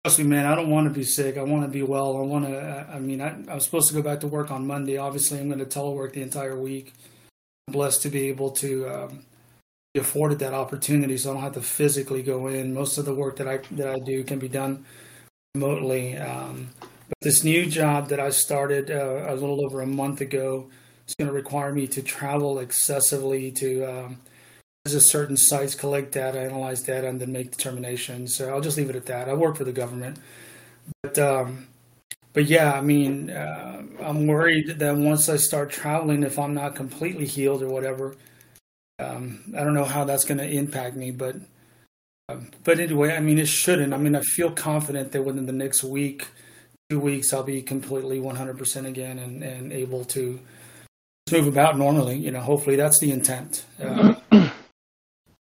[0.04, 0.46] trust me, man.
[0.46, 1.38] I don't want to be sick.
[1.38, 2.18] I want to be well.
[2.18, 2.88] I want to.
[2.92, 4.98] I mean, I, I was supposed to go back to work on Monday.
[4.98, 6.94] Obviously, I'm going to telework the entire week.
[7.68, 9.26] I'm blessed to be able to um,
[9.94, 12.74] be afforded that opportunity, so I don't have to physically go in.
[12.74, 14.86] Most of the work that I that I do can be done
[15.54, 16.18] remotely.
[16.18, 16.70] Um,
[17.10, 20.70] but this new job that I started uh, a little over a month ago
[21.08, 24.22] is going to require me to travel excessively to um,
[24.86, 28.36] visit certain sites, collect data, analyze data, and then make determinations.
[28.36, 29.28] So I'll just leave it at that.
[29.28, 30.20] I work for the government,
[31.02, 31.68] but um,
[32.34, 36.76] but yeah, I mean, uh, I'm worried that once I start traveling, if I'm not
[36.76, 38.16] completely healed or whatever,
[39.00, 41.10] um, I don't know how that's going to impact me.
[41.10, 41.38] But
[42.30, 43.96] um, but anyway, I mean, it shouldn't.
[43.96, 46.28] I mean, I feel confident that within the next week,
[46.90, 50.40] two weeks, I'll be completely 100% again and, and able to
[51.32, 52.18] move about normally.
[52.18, 53.66] You know, hopefully that's the intent.
[53.82, 54.16] Uh,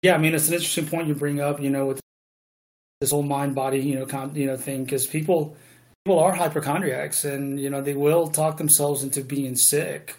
[0.03, 1.61] yeah, I mean, it's an interesting point you bring up.
[1.61, 2.01] You know, with
[3.01, 5.57] this whole mind body, you know, con- you know thing, because people
[6.05, 10.17] people are hypochondriacs, and you know they will talk themselves into being sick.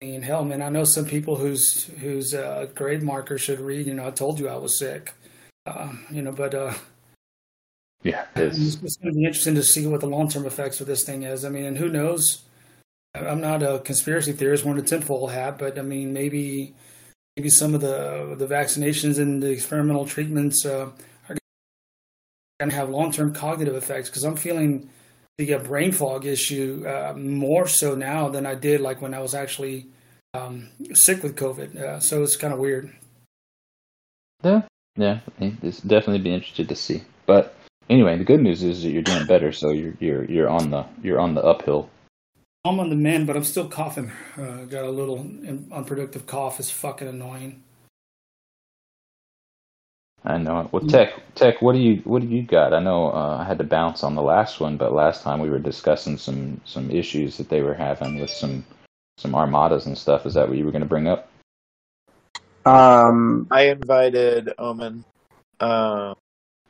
[0.00, 3.86] I mean, hell, man, I know some people whose whose uh, grade marker should read.
[3.86, 5.12] You know, I told you I was sick.
[5.66, 6.54] Uh, you know, but
[8.02, 10.80] yeah, it's, it's, it's going to be interesting to see what the long term effects
[10.80, 11.44] of this thing is.
[11.44, 12.42] I mean, and who knows?
[13.14, 16.74] I'm not a conspiracy theorist wearing a tinfoil hat, but I mean, maybe
[17.36, 20.90] maybe some of the the vaccinations and the experimental treatments uh,
[21.28, 21.36] are
[22.60, 24.88] to have long term cognitive effects because I'm feeling
[25.38, 29.20] the uh, brain fog issue uh, more so now than I did like when I
[29.20, 29.86] was actually
[30.34, 31.76] um, sick with COVID.
[31.76, 32.92] Uh, so it's kind of weird.
[34.42, 34.62] Yeah,
[34.96, 37.02] yeah, it's definitely be interested to see.
[37.26, 37.54] But
[37.88, 40.86] anyway, the good news is that you're doing better, so you're you're you're on the
[41.02, 41.88] you're on the uphill.
[42.64, 44.12] I'm on the mend, but I'm still coughing.
[44.36, 45.18] Uh, got a little
[45.72, 46.60] unproductive cough.
[46.60, 47.62] is fucking annoying.
[50.24, 50.72] I know it.
[50.72, 52.72] Well, Tech, Tech, what do you what do you got?
[52.72, 55.50] I know uh, I had to bounce on the last one, but last time we
[55.50, 58.64] were discussing some some issues that they were having with some
[59.18, 60.24] some armadas and stuff.
[60.24, 61.28] Is that what you were going to bring up?
[62.64, 65.04] Um, I invited Omen.
[65.58, 66.14] Uh,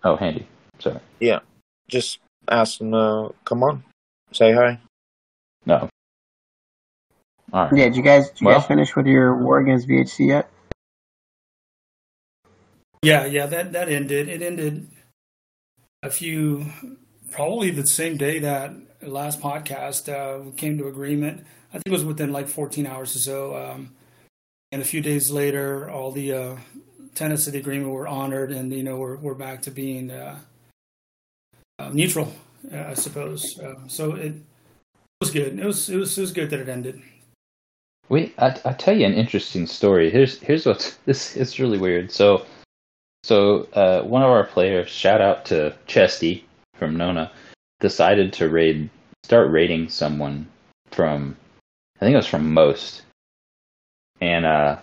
[0.04, 0.46] oh, handy.
[0.82, 0.98] Sorry.
[1.20, 1.40] Yeah,
[1.86, 2.18] just
[2.48, 3.84] ask them to come on,
[4.32, 4.80] say hi.
[5.64, 5.88] No.
[7.52, 7.72] All right.
[7.76, 7.84] Yeah.
[7.84, 10.50] Did you guys did you well, guys finish with your war against VHC yet?
[13.02, 14.28] Yeah, yeah, that that ended.
[14.28, 14.88] It ended
[16.02, 16.66] a few,
[17.30, 21.46] probably the same day that last podcast uh, came to agreement.
[21.70, 23.56] I think it was within like 14 hours or so.
[23.56, 23.94] Um,
[24.72, 26.56] and a few days later, all the uh,
[27.14, 30.38] tenets of the agreement were honored, and you know we're we're back to being uh,
[31.82, 32.32] uh neutral,
[32.72, 33.58] uh, I suppose.
[33.58, 34.34] Uh, so it
[35.20, 35.58] was good.
[35.58, 37.02] It was, it was it was good that it ended.
[38.08, 40.10] Wait, I I tell you an interesting story.
[40.10, 42.10] Here's here's what this it's really weird.
[42.10, 42.46] So
[43.24, 47.30] so uh, one of our players, shout out to Chesty from Nona,
[47.80, 48.90] decided to raid,
[49.22, 50.48] start raiding someone
[50.90, 51.36] from,
[52.00, 53.02] I think it was from Most,
[54.20, 54.78] and uh,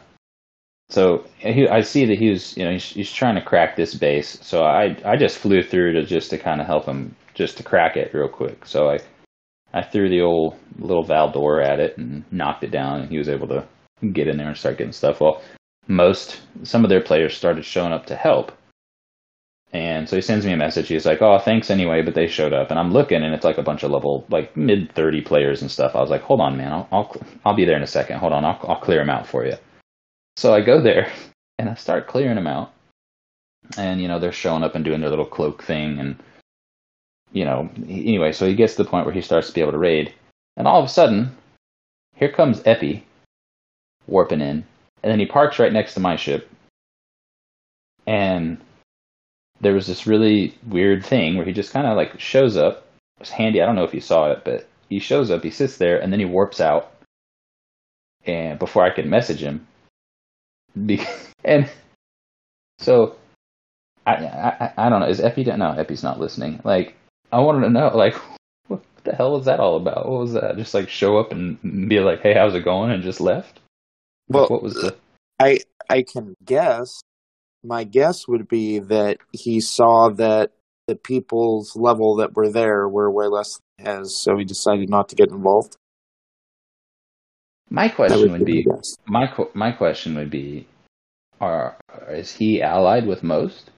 [0.89, 3.93] so he, I see that he was, you know, he's, he's trying to crack this
[3.93, 4.39] base.
[4.41, 7.63] So I I just flew through to just to kind of help him, just to
[7.63, 8.65] crack it real quick.
[8.65, 8.99] So I
[9.73, 13.29] I threw the old little Valdore at it and knocked it down, and he was
[13.29, 13.65] able to
[14.13, 15.21] get in there and start getting stuff.
[15.21, 15.41] Well,
[15.87, 18.51] most some of their players started showing up to help.
[19.71, 20.87] And so he sends me a message.
[20.87, 23.59] He's like, "Oh, thanks anyway," but they showed up, and I'm looking, and it's like
[23.59, 25.95] a bunch of level, like mid thirty players and stuff.
[25.95, 27.15] I was like, "Hold on, man, I'll I'll,
[27.45, 28.17] I'll be there in a second.
[28.17, 29.53] Hold on, I'll I'll clear them out for you."
[30.39, 31.11] So I go there,
[31.57, 32.71] and I start clearing them out,
[33.75, 36.15] and you know they're showing up and doing their little cloak thing, and
[37.33, 39.73] you know anyway, so he gets to the point where he starts to be able
[39.73, 40.13] to raid,
[40.55, 41.35] and all of a sudden,
[42.15, 43.03] here comes Epi,
[44.07, 44.63] warping in,
[45.03, 46.49] and then he parks right next to my ship.
[48.07, 48.61] And
[49.59, 52.87] there was this really weird thing where he just kind of like shows up.
[53.17, 53.61] It was handy.
[53.61, 56.13] I don't know if you saw it, but he shows up, he sits there, and
[56.13, 56.93] then he warps out.
[58.25, 59.67] And before I could message him,
[61.43, 61.69] and
[62.79, 63.15] so
[64.05, 65.07] I, I I don't know.
[65.07, 65.73] Is Epi no?
[65.73, 66.59] Epi's not listening.
[66.63, 66.95] Like
[67.31, 68.15] I wanted to know, like
[68.67, 70.09] what the hell was that all about?
[70.09, 70.57] What was that?
[70.57, 71.59] Just like show up and
[71.89, 73.59] be like, "Hey, how's it going?" and just left.
[74.27, 74.95] Well, what was the?
[75.39, 75.59] I
[75.89, 77.01] I can guess.
[77.61, 80.51] My guess would be that he saw that
[80.87, 85.09] the people's level that were there were way less than his, so he decided not
[85.09, 85.75] to get involved.
[87.69, 88.65] My question would, would be
[89.05, 90.67] my my question would be,
[91.39, 91.77] are
[92.09, 93.69] is he allied with most?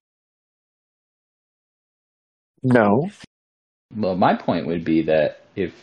[2.63, 3.09] No.
[3.95, 5.73] Well, my point would be that if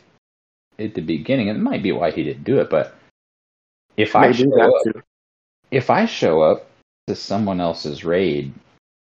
[0.78, 2.94] at the beginning, it might be why he didn't do it, but
[3.96, 5.04] if I show up,
[5.70, 6.66] if I show up
[7.09, 8.54] to someone else's raid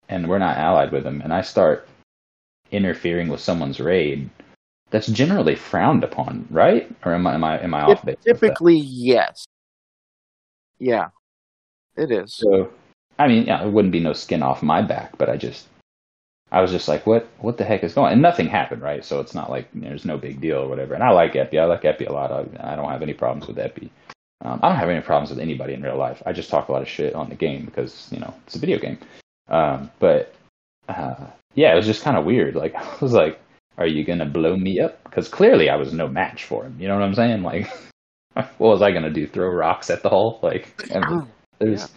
[0.09, 1.87] and we're not allied with them, and I start
[2.71, 4.29] interfering with someone's raid,
[4.91, 6.89] that's generally frowned upon, right?
[7.03, 8.17] Or am I am I am I off base?
[8.23, 9.45] Typically, yes.
[10.79, 11.09] Yeah,
[11.95, 12.33] it is.
[12.33, 12.71] So,
[13.19, 15.67] I mean, yeah, it wouldn't be no skin off my back, but I just,
[16.51, 18.07] I was just like, what, what the heck is going?
[18.07, 18.13] on?
[18.13, 19.05] And nothing happened, right?
[19.05, 20.95] So it's not like there's no big deal or whatever.
[20.95, 21.59] And I like Epi.
[21.59, 22.31] I like Epi a lot.
[22.31, 23.91] I, I don't have any problems with Epi.
[24.43, 26.23] Um, I don't have any problems with anybody in real life.
[26.25, 28.59] I just talk a lot of shit on the game because you know it's a
[28.59, 28.97] video game.
[29.49, 30.33] Um, but
[30.89, 32.55] uh, yeah, it was just kind of weird.
[32.55, 33.39] Like I was like,
[33.77, 36.77] "Are you gonna blow me up?" Because clearly I was no match for him.
[36.79, 37.43] You know what I'm saying?
[37.43, 37.67] Like,
[38.33, 39.27] what was I gonna do?
[39.27, 40.39] Throw rocks at the hull?
[40.41, 41.27] Like, I mean,
[41.59, 41.89] there's.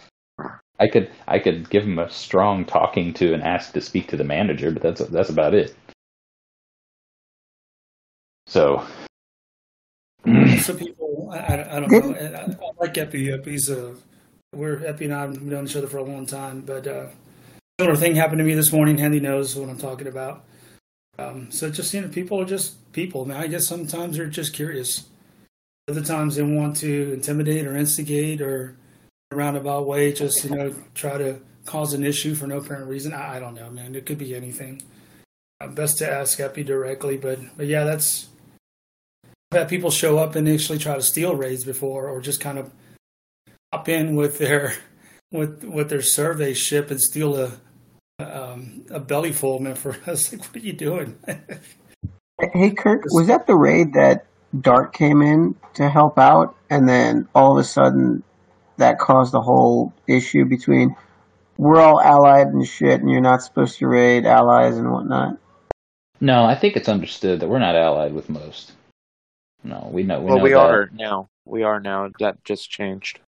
[0.77, 4.17] I could I could give him a strong talking to and ask to speak to
[4.17, 5.73] the manager, but that's that's about it.
[8.47, 8.85] So
[10.59, 12.15] some people, I, I don't know.
[12.15, 13.31] I, I, like Epi.
[13.31, 13.95] Epi's a,
[14.53, 17.07] we're Epi and I have known each other for a long time, but uh,
[17.79, 18.97] similar thing happened to me this morning.
[18.97, 20.43] Handy knows what I'm talking about.
[21.17, 23.25] Um, so just you know, people are just people.
[23.25, 25.07] Man, I guess sometimes they're just curious.
[25.87, 28.75] Other times they want to intimidate or instigate or
[29.31, 33.13] roundabout way, just you know, try to cause an issue for no apparent reason.
[33.13, 33.95] I, I don't know, man.
[33.95, 34.81] It could be anything.
[35.61, 38.27] Uh, best to ask Epi directly, but but yeah, that's
[39.51, 42.71] had people show up and actually try to steal raids before, or just kind of
[43.71, 44.75] hop in with their
[45.31, 47.53] with with their survey ship and steal a
[48.19, 49.75] um, a belly full, man.
[49.75, 51.17] For I was like, what are you doing?
[52.53, 54.25] Hey, Kirk, was that the raid that
[54.59, 58.23] Dart came in to help out, and then all of a sudden
[58.77, 60.95] that caused a whole issue between
[61.57, 65.37] we're all allied and shit, and you're not supposed to raid allies and whatnot?
[66.19, 68.73] No, I think it's understood that we're not allied with most.
[69.63, 70.19] No, we know.
[70.19, 70.59] We well, know we that.
[70.59, 71.29] are now.
[71.45, 72.09] We are now.
[72.19, 73.19] That just changed.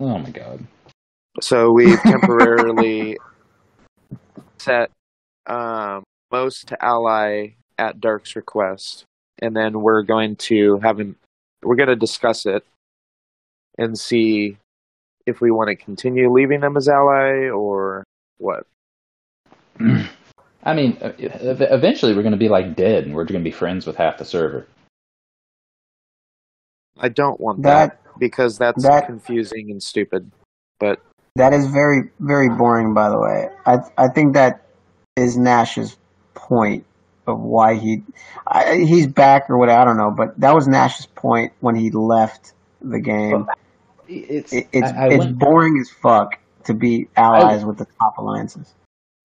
[0.00, 0.66] Oh my god.
[1.40, 3.18] So we've temporarily
[4.64, 4.90] set
[5.46, 6.02] um,
[6.32, 9.04] most to ally at Dark's request,
[9.40, 11.16] and then we're going to have him.
[11.62, 12.64] We're going to discuss it
[13.78, 14.56] and see
[15.26, 18.04] if we want to continue leaving them as ally or
[18.38, 18.66] what.
[20.66, 23.50] I mean, uh, eventually we're going to be like dead, and we're going to be
[23.54, 24.66] friends with half the server.
[26.98, 30.30] I don't want that, That because that's that- confusing and stupid.
[30.78, 31.00] But
[31.36, 32.94] that is very very boring.
[32.94, 34.66] By the way, I I think that
[35.16, 35.96] is Nash's
[36.34, 36.84] point
[37.26, 38.02] of why he
[38.46, 41.90] I, he's back or what I don't know, but that was Nash's point when he
[41.90, 43.46] left the game.
[44.08, 47.86] It's It, it's I, I it's went, boring as fuck to be allies with the
[47.98, 48.72] top alliances.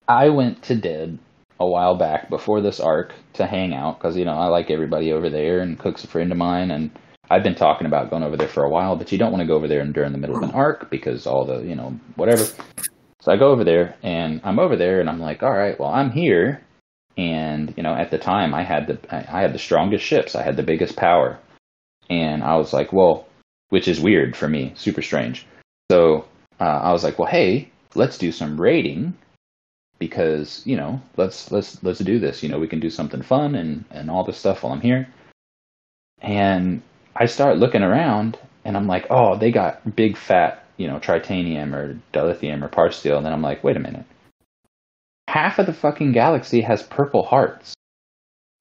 [0.08, 1.18] I went to dead
[1.58, 5.12] a while back before this arc to hang out because you know I like everybody
[5.12, 6.90] over there, and Cook's a friend of mine, and
[7.30, 9.46] I've been talking about going over there for a while, but you don't want to
[9.46, 11.98] go over there and during the middle of an arc because all the you know
[12.16, 12.44] whatever.
[13.20, 15.90] So I go over there, and I'm over there, and I'm like, all right, well
[15.90, 16.60] I'm here,
[17.16, 18.98] and you know at the time I had the
[19.32, 21.38] I had the strongest ships, I had the biggest power,
[22.08, 23.28] and I was like, well,
[23.68, 25.46] which is weird for me, super strange.
[25.90, 26.24] So
[26.60, 29.14] uh, I was like, well, hey, let's do some raiding
[30.00, 32.42] because you know let's let's let's do this.
[32.42, 35.06] You know we can do something fun and and all this stuff while I'm here.
[36.22, 36.82] And
[37.20, 41.74] I start looking around, and I'm like, oh, they got big fat you know tritanium
[41.74, 44.06] or dilithium or parsteel, and then I'm like, wait a minute.
[45.28, 47.74] Half of the fucking galaxy has purple hearts.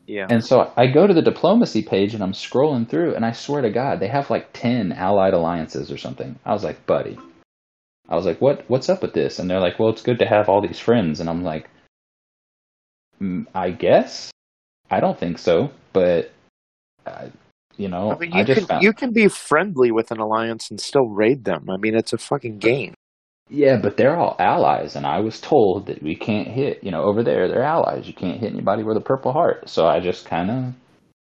[0.05, 3.31] yeah, And so I go to the diplomacy page and I'm scrolling through, and I
[3.31, 6.37] swear to God, they have like 10 allied alliances or something.
[6.45, 7.17] I was like, buddy.
[8.09, 8.65] I was like, what?
[8.69, 9.39] What's up with this?
[9.39, 11.19] And they're like, well, it's good to have all these friends.
[11.21, 11.69] And I'm like,
[13.21, 14.31] "Mm, I guess.
[14.91, 16.31] I don't think so, but
[17.05, 17.27] uh,
[17.79, 18.83] you know, I mean, I just can found.
[18.83, 21.69] you can be friendly with an alliance and still raid them.
[21.69, 22.93] I mean, it's a fucking game.
[23.47, 26.83] Yeah, but they're all allies, and I was told that we can't hit.
[26.83, 28.05] You know, over there, they're allies.
[28.05, 29.69] You can't hit anybody with a purple heart.
[29.69, 30.73] So I just kind of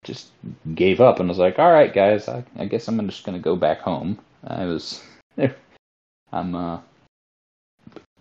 [0.03, 0.27] just
[0.75, 3.55] gave up and was like, "All right, guys, I, I guess I'm just gonna go
[3.55, 5.03] back home." I was,
[6.31, 6.79] I'm uh,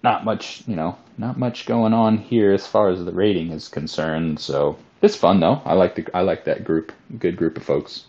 [0.03, 3.69] not much, you know, not much going on here as far as the rating is
[3.69, 4.41] concerned.
[4.41, 5.61] So it's fun though.
[5.67, 8.07] I like the I like that group, good group of folks.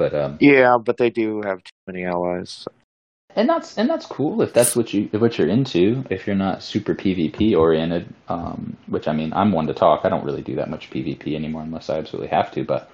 [0.00, 2.66] But um, Yeah, but they do have too many allies.
[3.36, 6.02] and that's and that's cool if that's what you what you're into.
[6.08, 10.00] If you're not super PvP oriented, um, which I mean, I'm one to talk.
[10.04, 12.64] I don't really do that much PvP anymore unless I absolutely have to.
[12.64, 12.90] But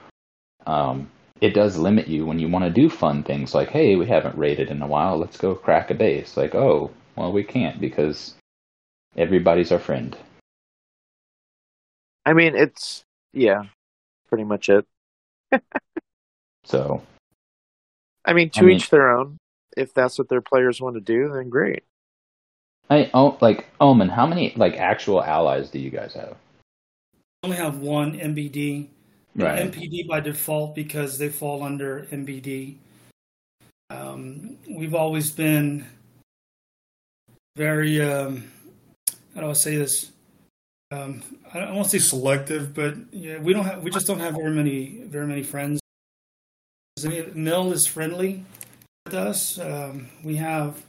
[0.67, 1.09] um,
[1.41, 4.37] it does limit you when you want to do fun things like, hey, we haven't
[4.37, 5.17] raided in a while.
[5.17, 6.37] Let's go crack a base.
[6.37, 8.35] Like, oh, well, we can't because
[9.17, 10.17] everybody's our friend.
[12.25, 13.63] I mean, it's yeah,
[14.29, 14.85] pretty much it.
[16.67, 17.03] So
[18.25, 19.39] I mean, to I mean- each their own.
[19.77, 21.85] If that's what their players want to do, then great.
[22.89, 26.35] I oh like Omen, how many like actual allies do you guys have?
[27.43, 28.89] I only have one MBD.
[29.39, 32.77] MPD by default because they fall under MBD.
[33.91, 35.87] Um, we've always been
[37.55, 38.51] very, um,
[39.35, 40.11] how do I say this?
[40.91, 44.21] Um, I don't want to say selective, but yeah, we don't have, we just don't
[44.21, 45.81] have very many, very many friends.
[47.35, 48.45] Mill is friendly
[49.05, 49.59] with us.
[49.59, 50.83] Um, we have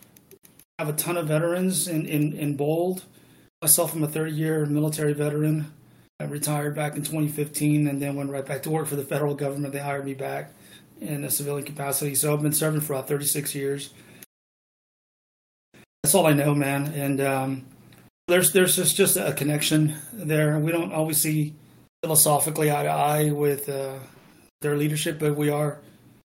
[0.79, 3.05] have a ton of veterans in in, in bold.
[3.61, 5.73] Myself, I'm a 30 year military veteran.
[6.19, 9.35] I retired back in 2015 and then went right back to work for the federal
[9.35, 9.73] government.
[9.73, 10.51] They hired me back
[10.99, 12.15] in a civilian capacity.
[12.15, 13.93] So I've been serving for about 36 years.
[16.01, 16.87] That's all I know, man.
[16.87, 17.65] And um,
[18.27, 20.57] there's there's just, just a connection there.
[20.57, 21.53] We don't always see
[22.03, 23.99] philosophically eye to eye with uh,
[24.61, 25.79] their leadership, but we are,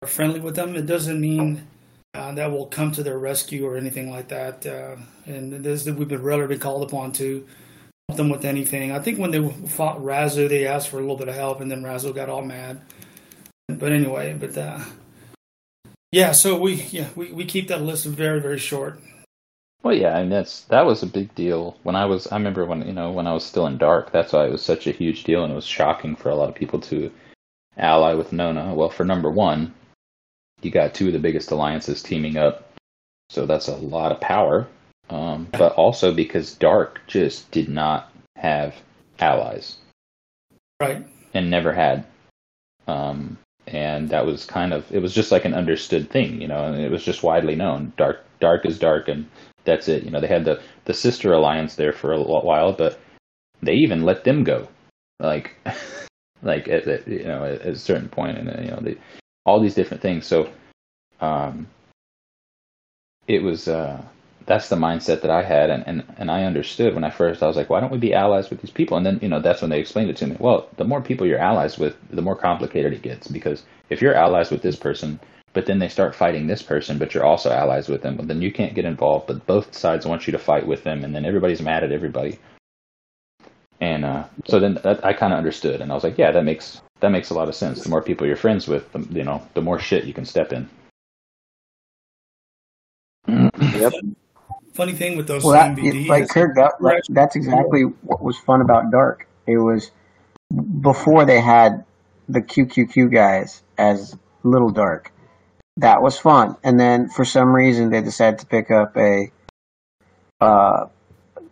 [0.07, 0.77] are friendly with them.
[0.77, 1.67] It doesn't mean
[2.15, 4.65] uh, that we'll come to their rescue or anything like that.
[4.65, 4.97] Uh,
[5.27, 7.45] and this that we've been rarely been called upon to
[8.09, 8.93] help them with anything.
[8.93, 11.71] I think when they fought Razu, they asked for a little bit of help, and
[11.71, 12.81] then Razu got all mad.
[13.69, 14.79] But anyway, but uh,
[16.13, 19.01] yeah, so we yeah we, we keep that list very very short.
[19.83, 22.29] Well, yeah, and that's that was a big deal when I was.
[22.29, 24.13] I remember when you know when I was still in Dark.
[24.13, 26.49] That's why it was such a huge deal, and it was shocking for a lot
[26.49, 27.11] of people to
[27.77, 28.73] ally with Nona.
[28.73, 29.75] Well, for number one,
[30.67, 32.75] you got two of the biggest alliances teaming up,
[33.31, 34.69] so that's a lot of power.
[35.09, 38.75] um, but also because Dark just did not have
[39.21, 39.79] allies
[40.81, 41.07] Right.
[41.33, 42.05] and never had.
[42.89, 46.65] Um, and that was kind of it was just like an understood thing, you know,
[46.67, 47.93] and it was just widely known.
[47.97, 49.27] Dark, dark is dark, and
[49.65, 50.05] that's it.
[50.05, 52.99] You know, they had the the sister alliance there for a while, but
[53.63, 54.69] they even let them go,
[55.19, 55.57] like,
[56.43, 58.97] like at, at you know at, at a certain point, and you know they,
[59.47, 60.27] all these different things.
[60.27, 60.51] So,
[61.21, 61.67] um,
[63.27, 64.03] it was uh,
[64.47, 67.43] that's the mindset that I had, and, and and I understood when I first.
[67.43, 68.97] I was like, why don't we be allies with these people?
[68.97, 70.37] And then you know that's when they explained it to me.
[70.39, 74.15] Well, the more people you're allies with, the more complicated it gets because if you're
[74.15, 75.19] allies with this person,
[75.53, 78.43] but then they start fighting this person, but you're also allies with them, well, then
[78.43, 79.27] you can't get involved.
[79.27, 82.39] But both sides want you to fight with them, and then everybody's mad at everybody.
[83.81, 86.45] And uh, so then that, I kind of understood, and I was like, yeah, that
[86.45, 87.83] makes that makes a lot of sense.
[87.83, 90.53] The more people you're friends with, the, you know, the more shit you can step
[90.53, 90.69] in.
[93.29, 93.93] Yep.
[94.75, 98.23] Funny thing with those Well, that, MVD like is Kirk, that, like, that's exactly what
[98.23, 99.27] was fun about Dark.
[99.47, 99.91] It was
[100.81, 101.85] before they had
[102.29, 105.13] the QQQ guys as Little Dark.
[105.79, 109.31] That was fun, and then for some reason they decided to pick up a,
[110.41, 110.87] uh,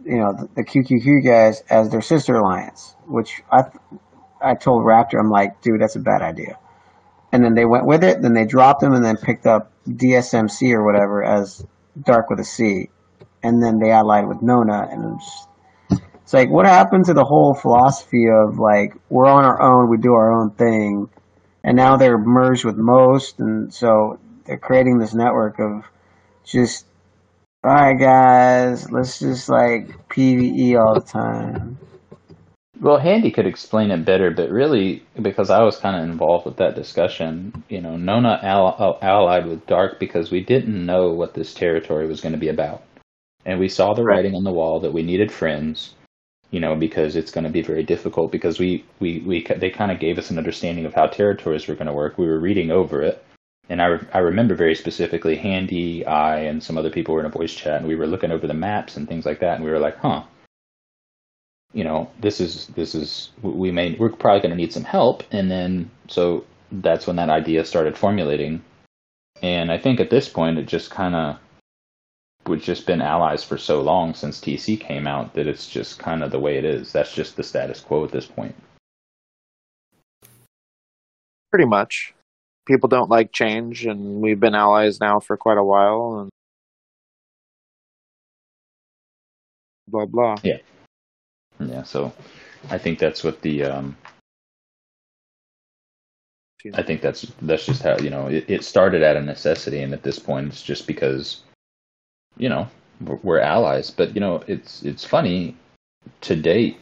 [0.05, 2.95] you know, the, the QQQ guys as their sister alliance.
[3.07, 3.65] Which I,
[4.45, 6.59] I told Raptor, I'm like, dude, that's a bad idea.
[7.33, 8.23] And then they went with it.
[8.23, 11.65] Then they dropped them, and then picked up DSMC or whatever as
[12.05, 12.91] Dark with a C
[13.45, 15.47] and then they allied with Nona, and it's,
[16.15, 19.99] it's like, what happened to the whole philosophy of like we're on our own, we
[19.99, 21.11] do our own thing,
[21.63, 25.85] and now they're merged with most, and so they're creating this network of
[26.47, 26.87] just,
[27.63, 31.79] all right, guys, let's just like PVE all the time.
[32.85, 36.59] Well, Handy could explain it better, but really, because I was kind of involved with
[36.59, 41.55] that discussion, you know, Nona all, allied with Dark because we didn't know what this
[41.55, 42.83] territory was going to be about.
[43.47, 44.17] And we saw the Right.
[44.17, 45.95] writing on the wall that we needed friends,
[46.51, 49.91] you know, because it's going to be very difficult because we, we, we they kind
[49.91, 52.19] of gave us an understanding of how territories were going to work.
[52.19, 53.25] We were reading over it.
[53.71, 57.27] And I, re- I remember very specifically Handy, I, and some other people were in
[57.27, 59.65] a voice chat, and we were looking over the maps and things like that, and
[59.65, 60.25] we were like, huh,
[61.75, 65.25] you know, this is this is we may we're probably going to need some help,
[65.33, 68.63] and then so that's when that idea started formulating,
[69.43, 71.37] and I think at this point it just kind of
[72.47, 76.23] we've just been allies for so long since TC came out that it's just kind
[76.23, 76.93] of the way it is.
[76.93, 78.55] That's just the status quo at this point.
[81.51, 82.15] Pretty much.
[82.67, 86.31] People don't like change, and we've been allies now for quite a while, and
[89.89, 90.37] blah blah.
[90.43, 90.59] Yeah,
[91.85, 92.13] so
[92.71, 93.97] I think that's what the um,
[96.73, 99.93] I think that's that's just how you know it, it started at a necessity, and
[99.93, 101.43] at this point, it's just because
[102.39, 102.69] you know
[103.01, 103.91] we're, we're allies.
[103.91, 105.57] But you know, it's it's funny
[106.23, 106.79] to date.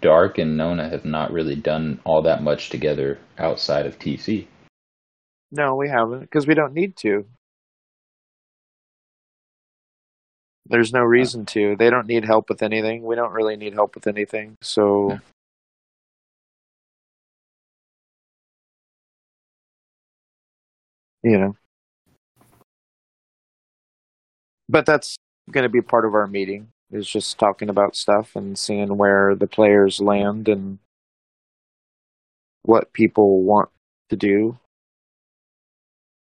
[0.00, 4.46] Dark and Nona have not really done all that much together outside of TC.
[5.52, 7.26] No, we haven't because we don't need to.
[10.70, 11.74] There's no reason to.
[11.74, 13.02] They don't need help with anything.
[13.02, 14.56] We don't really need help with anything.
[14.62, 15.18] So Yeah.
[21.24, 21.56] you know.
[24.68, 25.16] But that's
[25.50, 29.34] going to be part of our meeting is just talking about stuff and seeing where
[29.34, 30.78] the players land and
[32.62, 33.70] what people want
[34.10, 34.58] to do,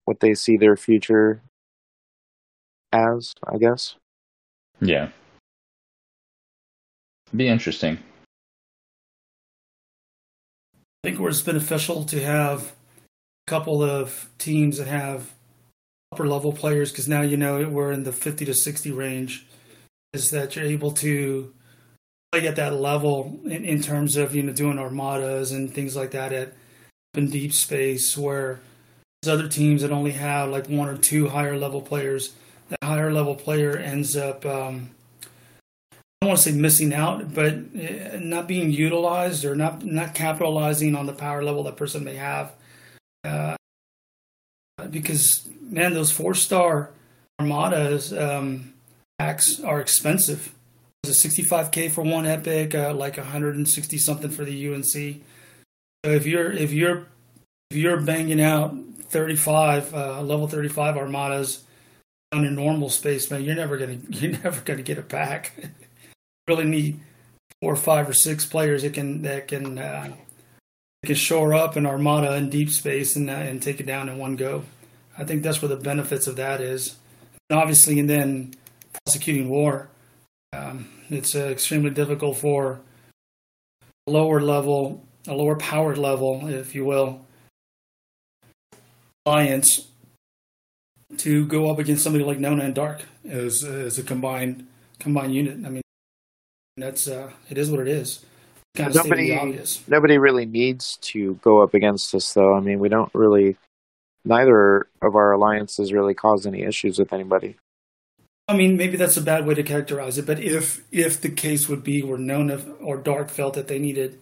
[0.05, 1.41] what they see their future
[2.91, 3.95] as, I guess.
[4.81, 5.09] Yeah,
[7.35, 7.97] be interesting.
[10.75, 12.73] I think where it's beneficial to have
[13.47, 15.31] a couple of teams that have
[16.11, 19.47] upper level players because now you know we're in the 50 to 60 range
[20.13, 21.53] is that you're able to
[22.31, 26.11] play at that level in, in terms of you know doing armadas and things like
[26.11, 26.53] that at
[27.13, 28.59] in deep space where
[29.21, 32.33] there's other teams that only have like one or two higher level players
[32.71, 34.89] that higher level player ends up um,
[36.21, 40.13] I don't want to say missing out, but uh, not being utilized or not not
[40.13, 42.53] capitalizing on the power level that person may have.
[43.23, 43.55] Uh,
[44.91, 46.91] because man, those four star
[47.39, 48.73] armadas um,
[49.17, 50.53] packs are expensive.
[51.03, 54.83] It's a 65k for one epic, uh, like 160 something for the UNC.
[56.05, 57.07] So if you're if you're
[57.71, 58.75] if you're banging out
[59.09, 61.63] 35 uh, level 35 armadas
[62.31, 65.53] on a normal space, man, you're never gonna you're never gonna get it back.
[66.47, 66.99] really need
[67.61, 70.13] four five or six players that can that can uh,
[71.05, 74.17] can shore up an armada in deep space and uh, and take it down in
[74.17, 74.63] one go.
[75.17, 76.95] I think that's where the benefits of that is.
[77.49, 78.53] And obviously, and then
[79.05, 79.89] prosecuting war.
[80.53, 82.81] Um, it's uh, extremely difficult for
[84.07, 87.25] a lower level, a lower powered level, if you will,
[89.25, 89.90] alliance
[91.17, 94.67] to go up against somebody like Nona and Dark as as a combined
[94.99, 95.65] combined unit.
[95.65, 95.81] I mean,
[96.77, 98.25] that's uh, it is what it is.
[98.75, 99.87] Kind of Nobody- stating the obvious.
[99.87, 102.55] Nobody really needs to go up against us, though.
[102.55, 103.57] I mean, we don't really.
[104.23, 107.55] Neither of our alliances really caused any issues with anybody.
[108.47, 111.67] I mean, maybe that's a bad way to characterize it, but if if the case
[111.67, 114.19] would be where Nona or Dark felt that they needed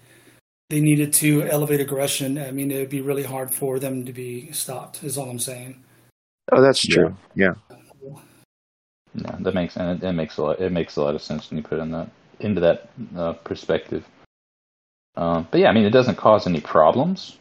[0.70, 4.14] they needed to elevate aggression, I mean, it would be really hard for them to
[4.14, 5.03] be stopped.
[5.03, 5.84] Is all I'm saying.
[6.52, 7.16] Oh, that's true.
[7.36, 7.54] Yeah.
[9.14, 10.60] No, that makes and it, it makes a lot.
[10.60, 12.10] It makes a lot of sense when you put it in that
[12.40, 14.06] into that uh, perspective.
[15.16, 17.38] Um, but yeah, I mean, it doesn't cause any problems.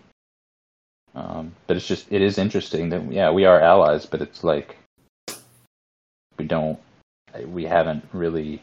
[1.15, 4.77] Um, but it's just it is interesting that yeah, we are allies, but it's like
[6.39, 6.79] we don't
[7.47, 8.63] we haven't really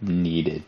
[0.00, 0.64] needed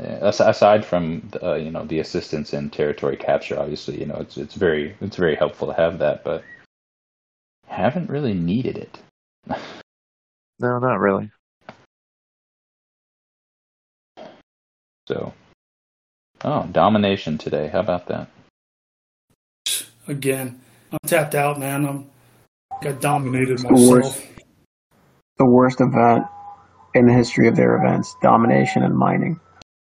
[0.00, 3.58] uh, aside from uh, you know the assistance in territory capture.
[3.58, 6.42] Obviously, you know it's it's very it's very helpful to have that, but
[7.70, 8.98] haven't really needed it.
[10.58, 11.30] No, not really.
[15.08, 15.32] So,
[16.44, 17.68] oh, domination today.
[17.68, 18.28] How about that?
[20.06, 20.60] Again,
[20.92, 21.86] I'm tapped out, man.
[21.86, 22.10] I'm
[22.82, 24.18] got dominated the worst.
[24.18, 24.26] myself.
[25.38, 26.26] The worst event
[26.94, 29.40] in the history of their events: domination and mining.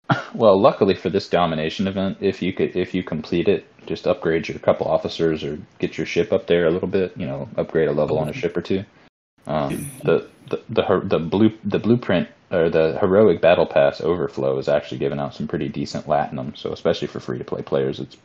[0.33, 4.47] Well, luckily for this domination event, if you could, if you complete it, just upgrade
[4.47, 7.15] your couple officers or get your ship up there a little bit.
[7.17, 8.83] You know, upgrade a level on a ship or two.
[9.47, 14.67] Um, the the the the blue the blueprint or the heroic battle pass overflow is
[14.67, 16.57] actually giving out some pretty decent latinum.
[16.57, 18.17] So especially for free to play players, it's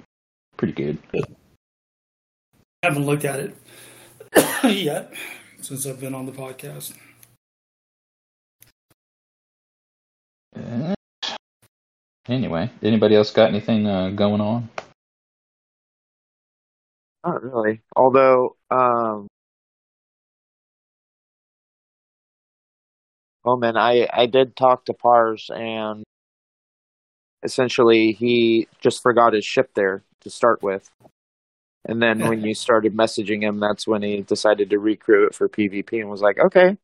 [0.57, 0.99] pretty good.
[1.15, 3.57] I haven't looked at it
[4.65, 5.13] yet
[5.61, 6.95] since I've been on the podcast.
[12.27, 14.69] Anyway, anybody else got anything uh, going on?
[17.25, 17.81] Not really.
[17.97, 19.27] Although, um,
[23.45, 26.05] oh man, I I did talk to Pars, and
[27.43, 30.91] essentially he just forgot his ship there to start with,
[31.87, 35.49] and then when you started messaging him, that's when he decided to recrew it for
[35.49, 36.77] PvP and was like, okay,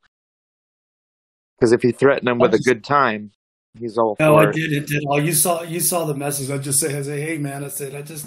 [1.59, 3.31] because if you threaten him with a good time,
[3.77, 4.53] he's all No, I it.
[4.53, 4.73] did.
[4.73, 5.03] It did.
[5.07, 6.49] Oh, you saw you saw the message.
[6.49, 8.25] I just said, I say, hey man, I said, I just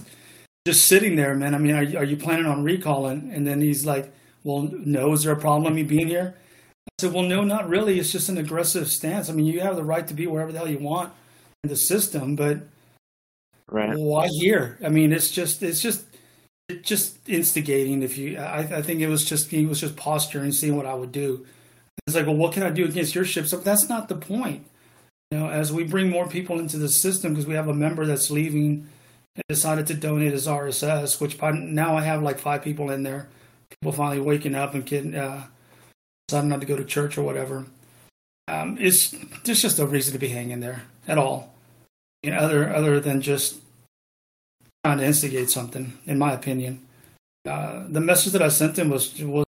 [0.66, 1.54] just sitting there, man.
[1.54, 3.30] I mean, are you, are you planning on recalling?
[3.32, 4.12] And then he's like,
[4.44, 5.12] well, no.
[5.12, 6.34] Is there a problem with me being here?
[6.86, 7.98] I said, well, no, not really.
[7.98, 9.28] It's just an aggressive stance.
[9.28, 11.12] I mean, you have the right to be wherever the hell you want
[11.62, 12.60] in the system, but
[13.70, 13.96] Right.
[13.96, 14.78] why here?
[14.84, 16.04] I mean, it's just it's just
[16.68, 18.02] it's just instigating.
[18.02, 20.94] If you, I, I think it was just he was just posturing, seeing what I
[20.94, 21.46] would do.
[22.06, 23.46] It's like, well, what can I do against your ship?
[23.46, 24.66] So that's not the point.
[25.30, 28.04] You know, as we bring more people into the system, because we have a member
[28.04, 28.86] that's leaving
[29.36, 33.28] and decided to donate his RSS, which now I have like five people in there.
[33.70, 35.46] People finally waking up and getting uh,
[36.28, 37.66] deciding not to go to church or whatever.
[38.46, 41.54] Um, it's there's just no reason to be hanging there at all.
[42.22, 43.56] You know, other other than just
[44.84, 46.86] trying to instigate something, in my opinion.
[47.46, 49.46] Uh, the message that I sent him was was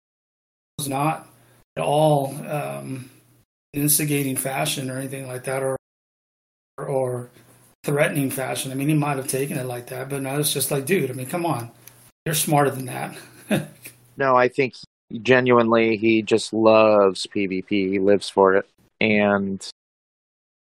[0.77, 1.27] was not
[1.75, 3.09] at all um,
[3.73, 5.77] instigating fashion or anything like that, or
[6.77, 7.29] or
[7.83, 8.71] threatening fashion.
[8.71, 11.09] I mean, he might have taken it like that, but no, it's just like, dude.
[11.09, 11.71] I mean, come on,
[12.25, 13.17] you're smarter than that.
[14.17, 14.73] No, I think
[15.21, 17.69] genuinely he just loves PvP.
[17.69, 18.69] He lives for it.
[18.99, 19.65] And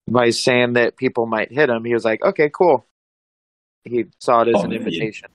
[0.09, 2.85] by saying that people might hit him, he was like, okay, cool.
[3.83, 4.77] He saw it as Oh, an yeah.
[4.77, 5.29] invitation.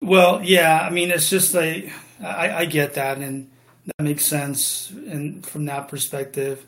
[0.00, 1.92] Well, yeah, I mean, it's just like
[2.22, 3.50] I, I get that, and
[3.86, 6.64] that makes sense, and from that perspective.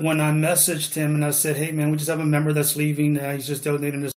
[0.00, 2.76] When I messaged him and I said, "Hey, man, we just have a member that's
[2.76, 3.18] leaving.
[3.18, 4.12] Uh, he's just donating his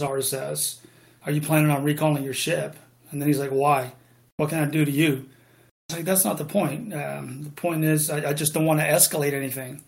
[0.00, 0.78] RSS.
[1.24, 2.76] Are you planning on recalling your ship?"
[3.10, 3.92] And then he's like, "Why?
[4.36, 5.28] What can I do to you?"
[5.92, 6.92] Like, "That's not the point.
[6.94, 9.82] Um, the point is, I, I just don't want to escalate anything."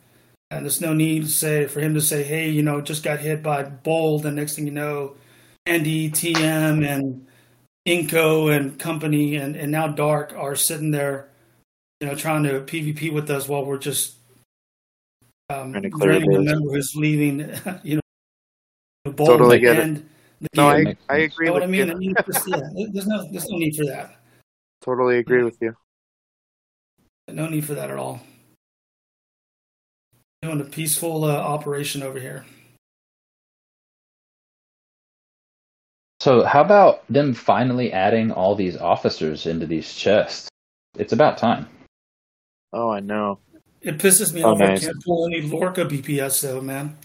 [0.50, 3.20] And there's no need to say for him to say, "Hey, you know, just got
[3.20, 5.14] hit by Bold," and next thing you know,
[5.66, 7.26] Andy, TM, and
[7.86, 11.28] Inco and company, and, and now Dark are sitting there,
[12.00, 14.17] you know, trying to PvP with us while we're just
[15.50, 16.46] um, Trying to clear draining the base.
[16.46, 17.38] member who's leaving,
[17.82, 19.84] you know, Bold Totally get it.
[19.84, 20.08] and
[20.40, 20.68] the No.
[20.68, 21.34] I, makes I sense.
[21.34, 21.90] agree You know with what I mean?
[21.90, 21.98] I you.
[21.98, 22.60] mean, just, yeah,
[22.92, 24.16] there's no there's no need for that.
[24.82, 25.74] Totally agree with you.
[27.28, 28.20] No need for that at all.
[30.42, 32.44] Doing a peaceful uh, operation over here.
[36.20, 40.48] So, how about them finally adding all these officers into these chests?
[40.96, 41.68] It's about time.
[42.72, 43.38] Oh, I know.
[43.82, 44.58] It pisses me Oh, off.
[44.58, 44.82] nice.
[44.82, 46.96] I can't pull any Lorca BPS though, man.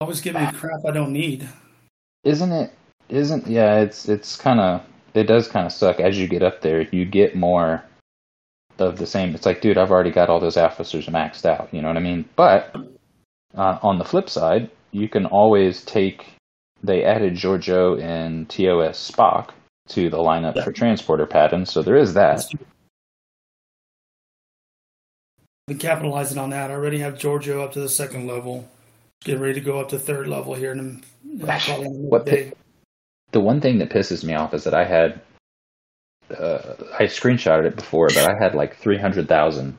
[0.00, 1.48] Always give me crap I don't need.
[2.24, 2.72] Isn't it?
[3.08, 3.80] Isn't yeah?
[3.80, 4.82] It's it's kind of
[5.14, 6.82] it does kind of suck as you get up there.
[6.90, 7.84] You get more
[8.78, 9.34] of the same.
[9.34, 11.68] It's like, dude, I've already got all those officers maxed out.
[11.72, 12.24] You know what I mean?
[12.36, 12.74] But
[13.54, 16.24] uh, on the flip side, you can always take.
[16.82, 19.50] They added Georgiou and TOS Spock
[19.88, 22.44] to the lineup for transporter patterns, so there is that.
[25.68, 26.70] Been capitalizing on that.
[26.72, 28.68] I already have Georgiou up to the second level.
[29.22, 32.24] Get ready to go up to third level here in What.
[33.30, 35.20] The one thing that pisses me off is that I had,
[36.36, 39.78] uh, I screenshotted it before, but I had like 300,000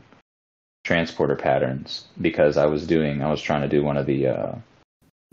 [0.85, 4.55] transporter patterns because I was doing, I was trying to do one of the, uh,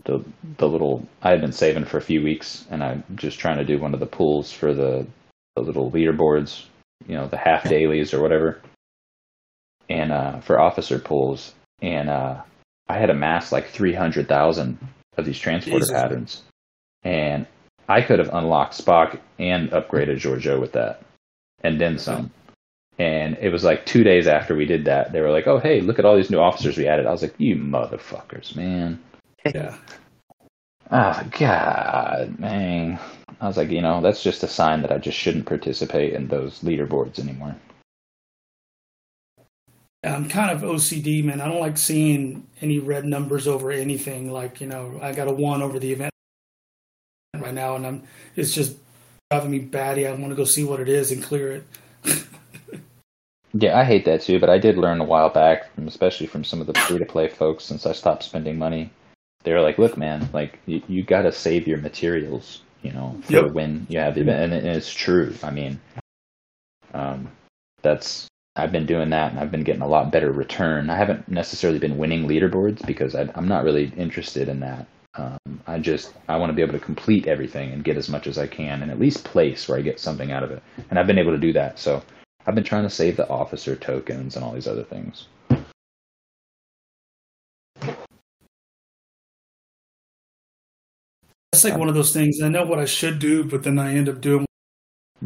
[0.03, 0.23] the,
[0.57, 3.65] the little, I had been saving for a few weeks and I'm just trying to
[3.65, 5.07] do one of the pools for the,
[5.55, 6.65] the little leaderboards,
[7.07, 8.61] you know, the half dailies or whatever.
[9.91, 11.53] And, uh, for officer pools.
[11.81, 12.41] And, uh,
[12.87, 14.77] I had amassed like 300,000
[15.17, 15.91] of these transporter Jesus.
[15.91, 16.41] patterns.
[17.03, 17.47] And
[17.91, 21.01] I could have unlocked Spock and upgraded Georgiou with that,
[21.61, 22.31] and then some.
[22.97, 25.81] And it was like two days after we did that, they were like, "Oh, hey,
[25.81, 28.99] look at all these new officers we added." I was like, "You motherfuckers, man!"
[29.45, 29.75] Yeah.
[30.91, 32.99] Oh God, man!
[33.39, 36.27] I was like, you know, that's just a sign that I just shouldn't participate in
[36.27, 37.55] those leaderboards anymore.
[40.03, 41.41] I'm kind of OCD, man.
[41.41, 44.31] I don't like seeing any red numbers over anything.
[44.31, 46.11] Like, you know, I got a one over the event
[47.37, 48.03] right now, and I'm
[48.35, 48.77] it's just
[49.29, 50.07] driving me batty.
[50.07, 51.63] I want to go see what it is and clear it.
[53.53, 56.43] Yeah, I hate that too, but I did learn a while back, from, especially from
[56.43, 58.89] some of the free to play folks, since I stopped spending money.
[59.43, 63.19] They were like, "Look, man, like you, you got to save your materials, you know,
[63.23, 63.51] for Yep.
[63.51, 65.35] when you have the event." And it's true.
[65.43, 65.81] I mean,
[66.93, 67.29] um,
[67.81, 70.89] that's I've been doing that, and I've been getting a lot better return.
[70.89, 74.87] I haven't necessarily been winning leaderboards because I, I'm not really interested in that.
[75.15, 75.37] Um,
[75.67, 78.37] I just I want to be able to complete everything and get as much as
[78.37, 80.61] I can, and at least place where I get something out of it.
[80.89, 81.79] And I've been able to do that.
[81.79, 82.03] So
[82.45, 85.27] I've been trying to save the officer tokens and all these other things.
[91.53, 92.41] It's like one of those things.
[92.41, 94.45] I know what I should do, but then I end up doing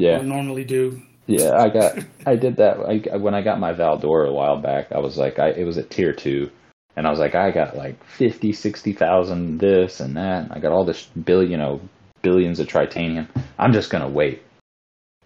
[0.09, 1.01] what I Yeah, normally do.
[1.27, 2.77] Yeah, I got, I did that.
[2.79, 5.77] I, when I got my Valdore a while back, I was like, I it was
[5.77, 6.51] at tier two,
[6.95, 10.47] and I was like, I got like 50, 60,000 this and that.
[10.51, 11.81] I got all this billion, you know,
[12.21, 13.27] billions of tritanium.
[13.57, 14.43] I'm just gonna wait.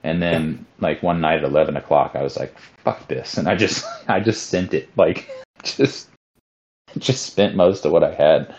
[0.03, 3.55] And then like one night at eleven o'clock, I was like, fuck this, and I
[3.55, 5.29] just, I just sent it, like,
[5.63, 6.09] just,
[6.97, 8.55] just spent most of what I had,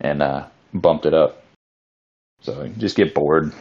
[0.00, 1.42] and uh bumped it up.
[2.42, 3.52] So just get bored.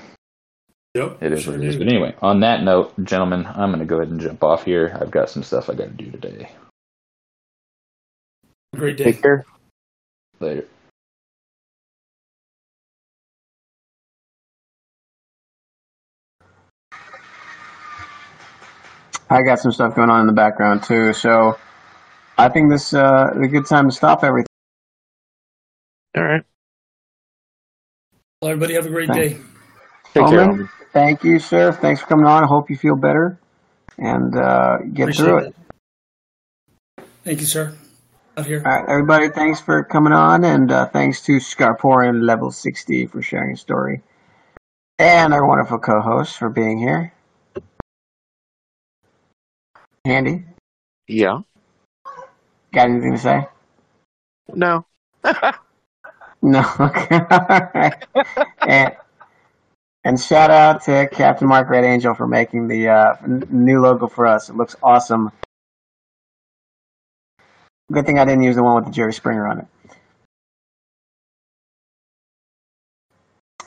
[0.95, 1.22] Yep.
[1.22, 1.76] It is sure what it is.
[1.76, 1.80] do.
[1.86, 4.98] But anyway, on that note, gentlemen, I'm going to go ahead and jump off here.
[4.99, 6.49] I've got some stuff I got to do today.
[8.76, 9.06] Great day.
[9.06, 9.45] Take care.
[10.40, 10.66] Later.
[19.30, 21.60] I got some stuff going on in the background too, so
[22.38, 24.48] I think this uh, is a good time to stop everything.
[26.18, 26.44] All right.
[28.41, 29.36] Well, everybody have a great Thanks.
[29.36, 29.49] day.
[30.14, 30.41] Take care.
[30.41, 30.69] Almond, Almond.
[30.91, 31.72] Thank you, sir.
[31.72, 32.44] Thanks for coming on.
[32.44, 33.38] I hope you feel better
[33.98, 35.56] and uh, get Appreciate through it.
[37.23, 37.73] Thank you, sir.
[38.38, 38.64] Out here.
[38.65, 43.22] All right, everybody, thanks for coming on, and uh, thanks to Scarporian Level 60 for
[43.22, 44.02] sharing his story,
[44.98, 47.14] and our wonderful co-host for being here.
[50.06, 50.45] Andy,
[51.07, 51.40] Yeah.
[52.73, 53.48] got anything to say?
[54.53, 54.86] No.
[56.41, 56.61] No.
[56.80, 57.19] Okay.
[57.30, 58.06] All right.
[58.61, 58.95] And,
[60.04, 63.16] and shout out to Captain Mark Red Angel for making the uh,
[63.50, 64.50] new logo for us.
[64.50, 65.32] It looks awesome.
[67.92, 69.66] Good thing I didn't use the one with the Jerry Springer on it.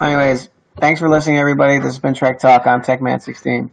[0.00, 0.48] Anyways,
[0.78, 1.76] thanks for listening, everybody.
[1.78, 2.66] This has been Trek Talk.
[2.66, 3.70] I'm TechMan16,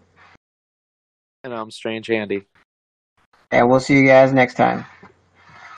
[1.44, 2.45] And I'm Strange Andy.
[3.52, 4.86] and we'll see you guys next time.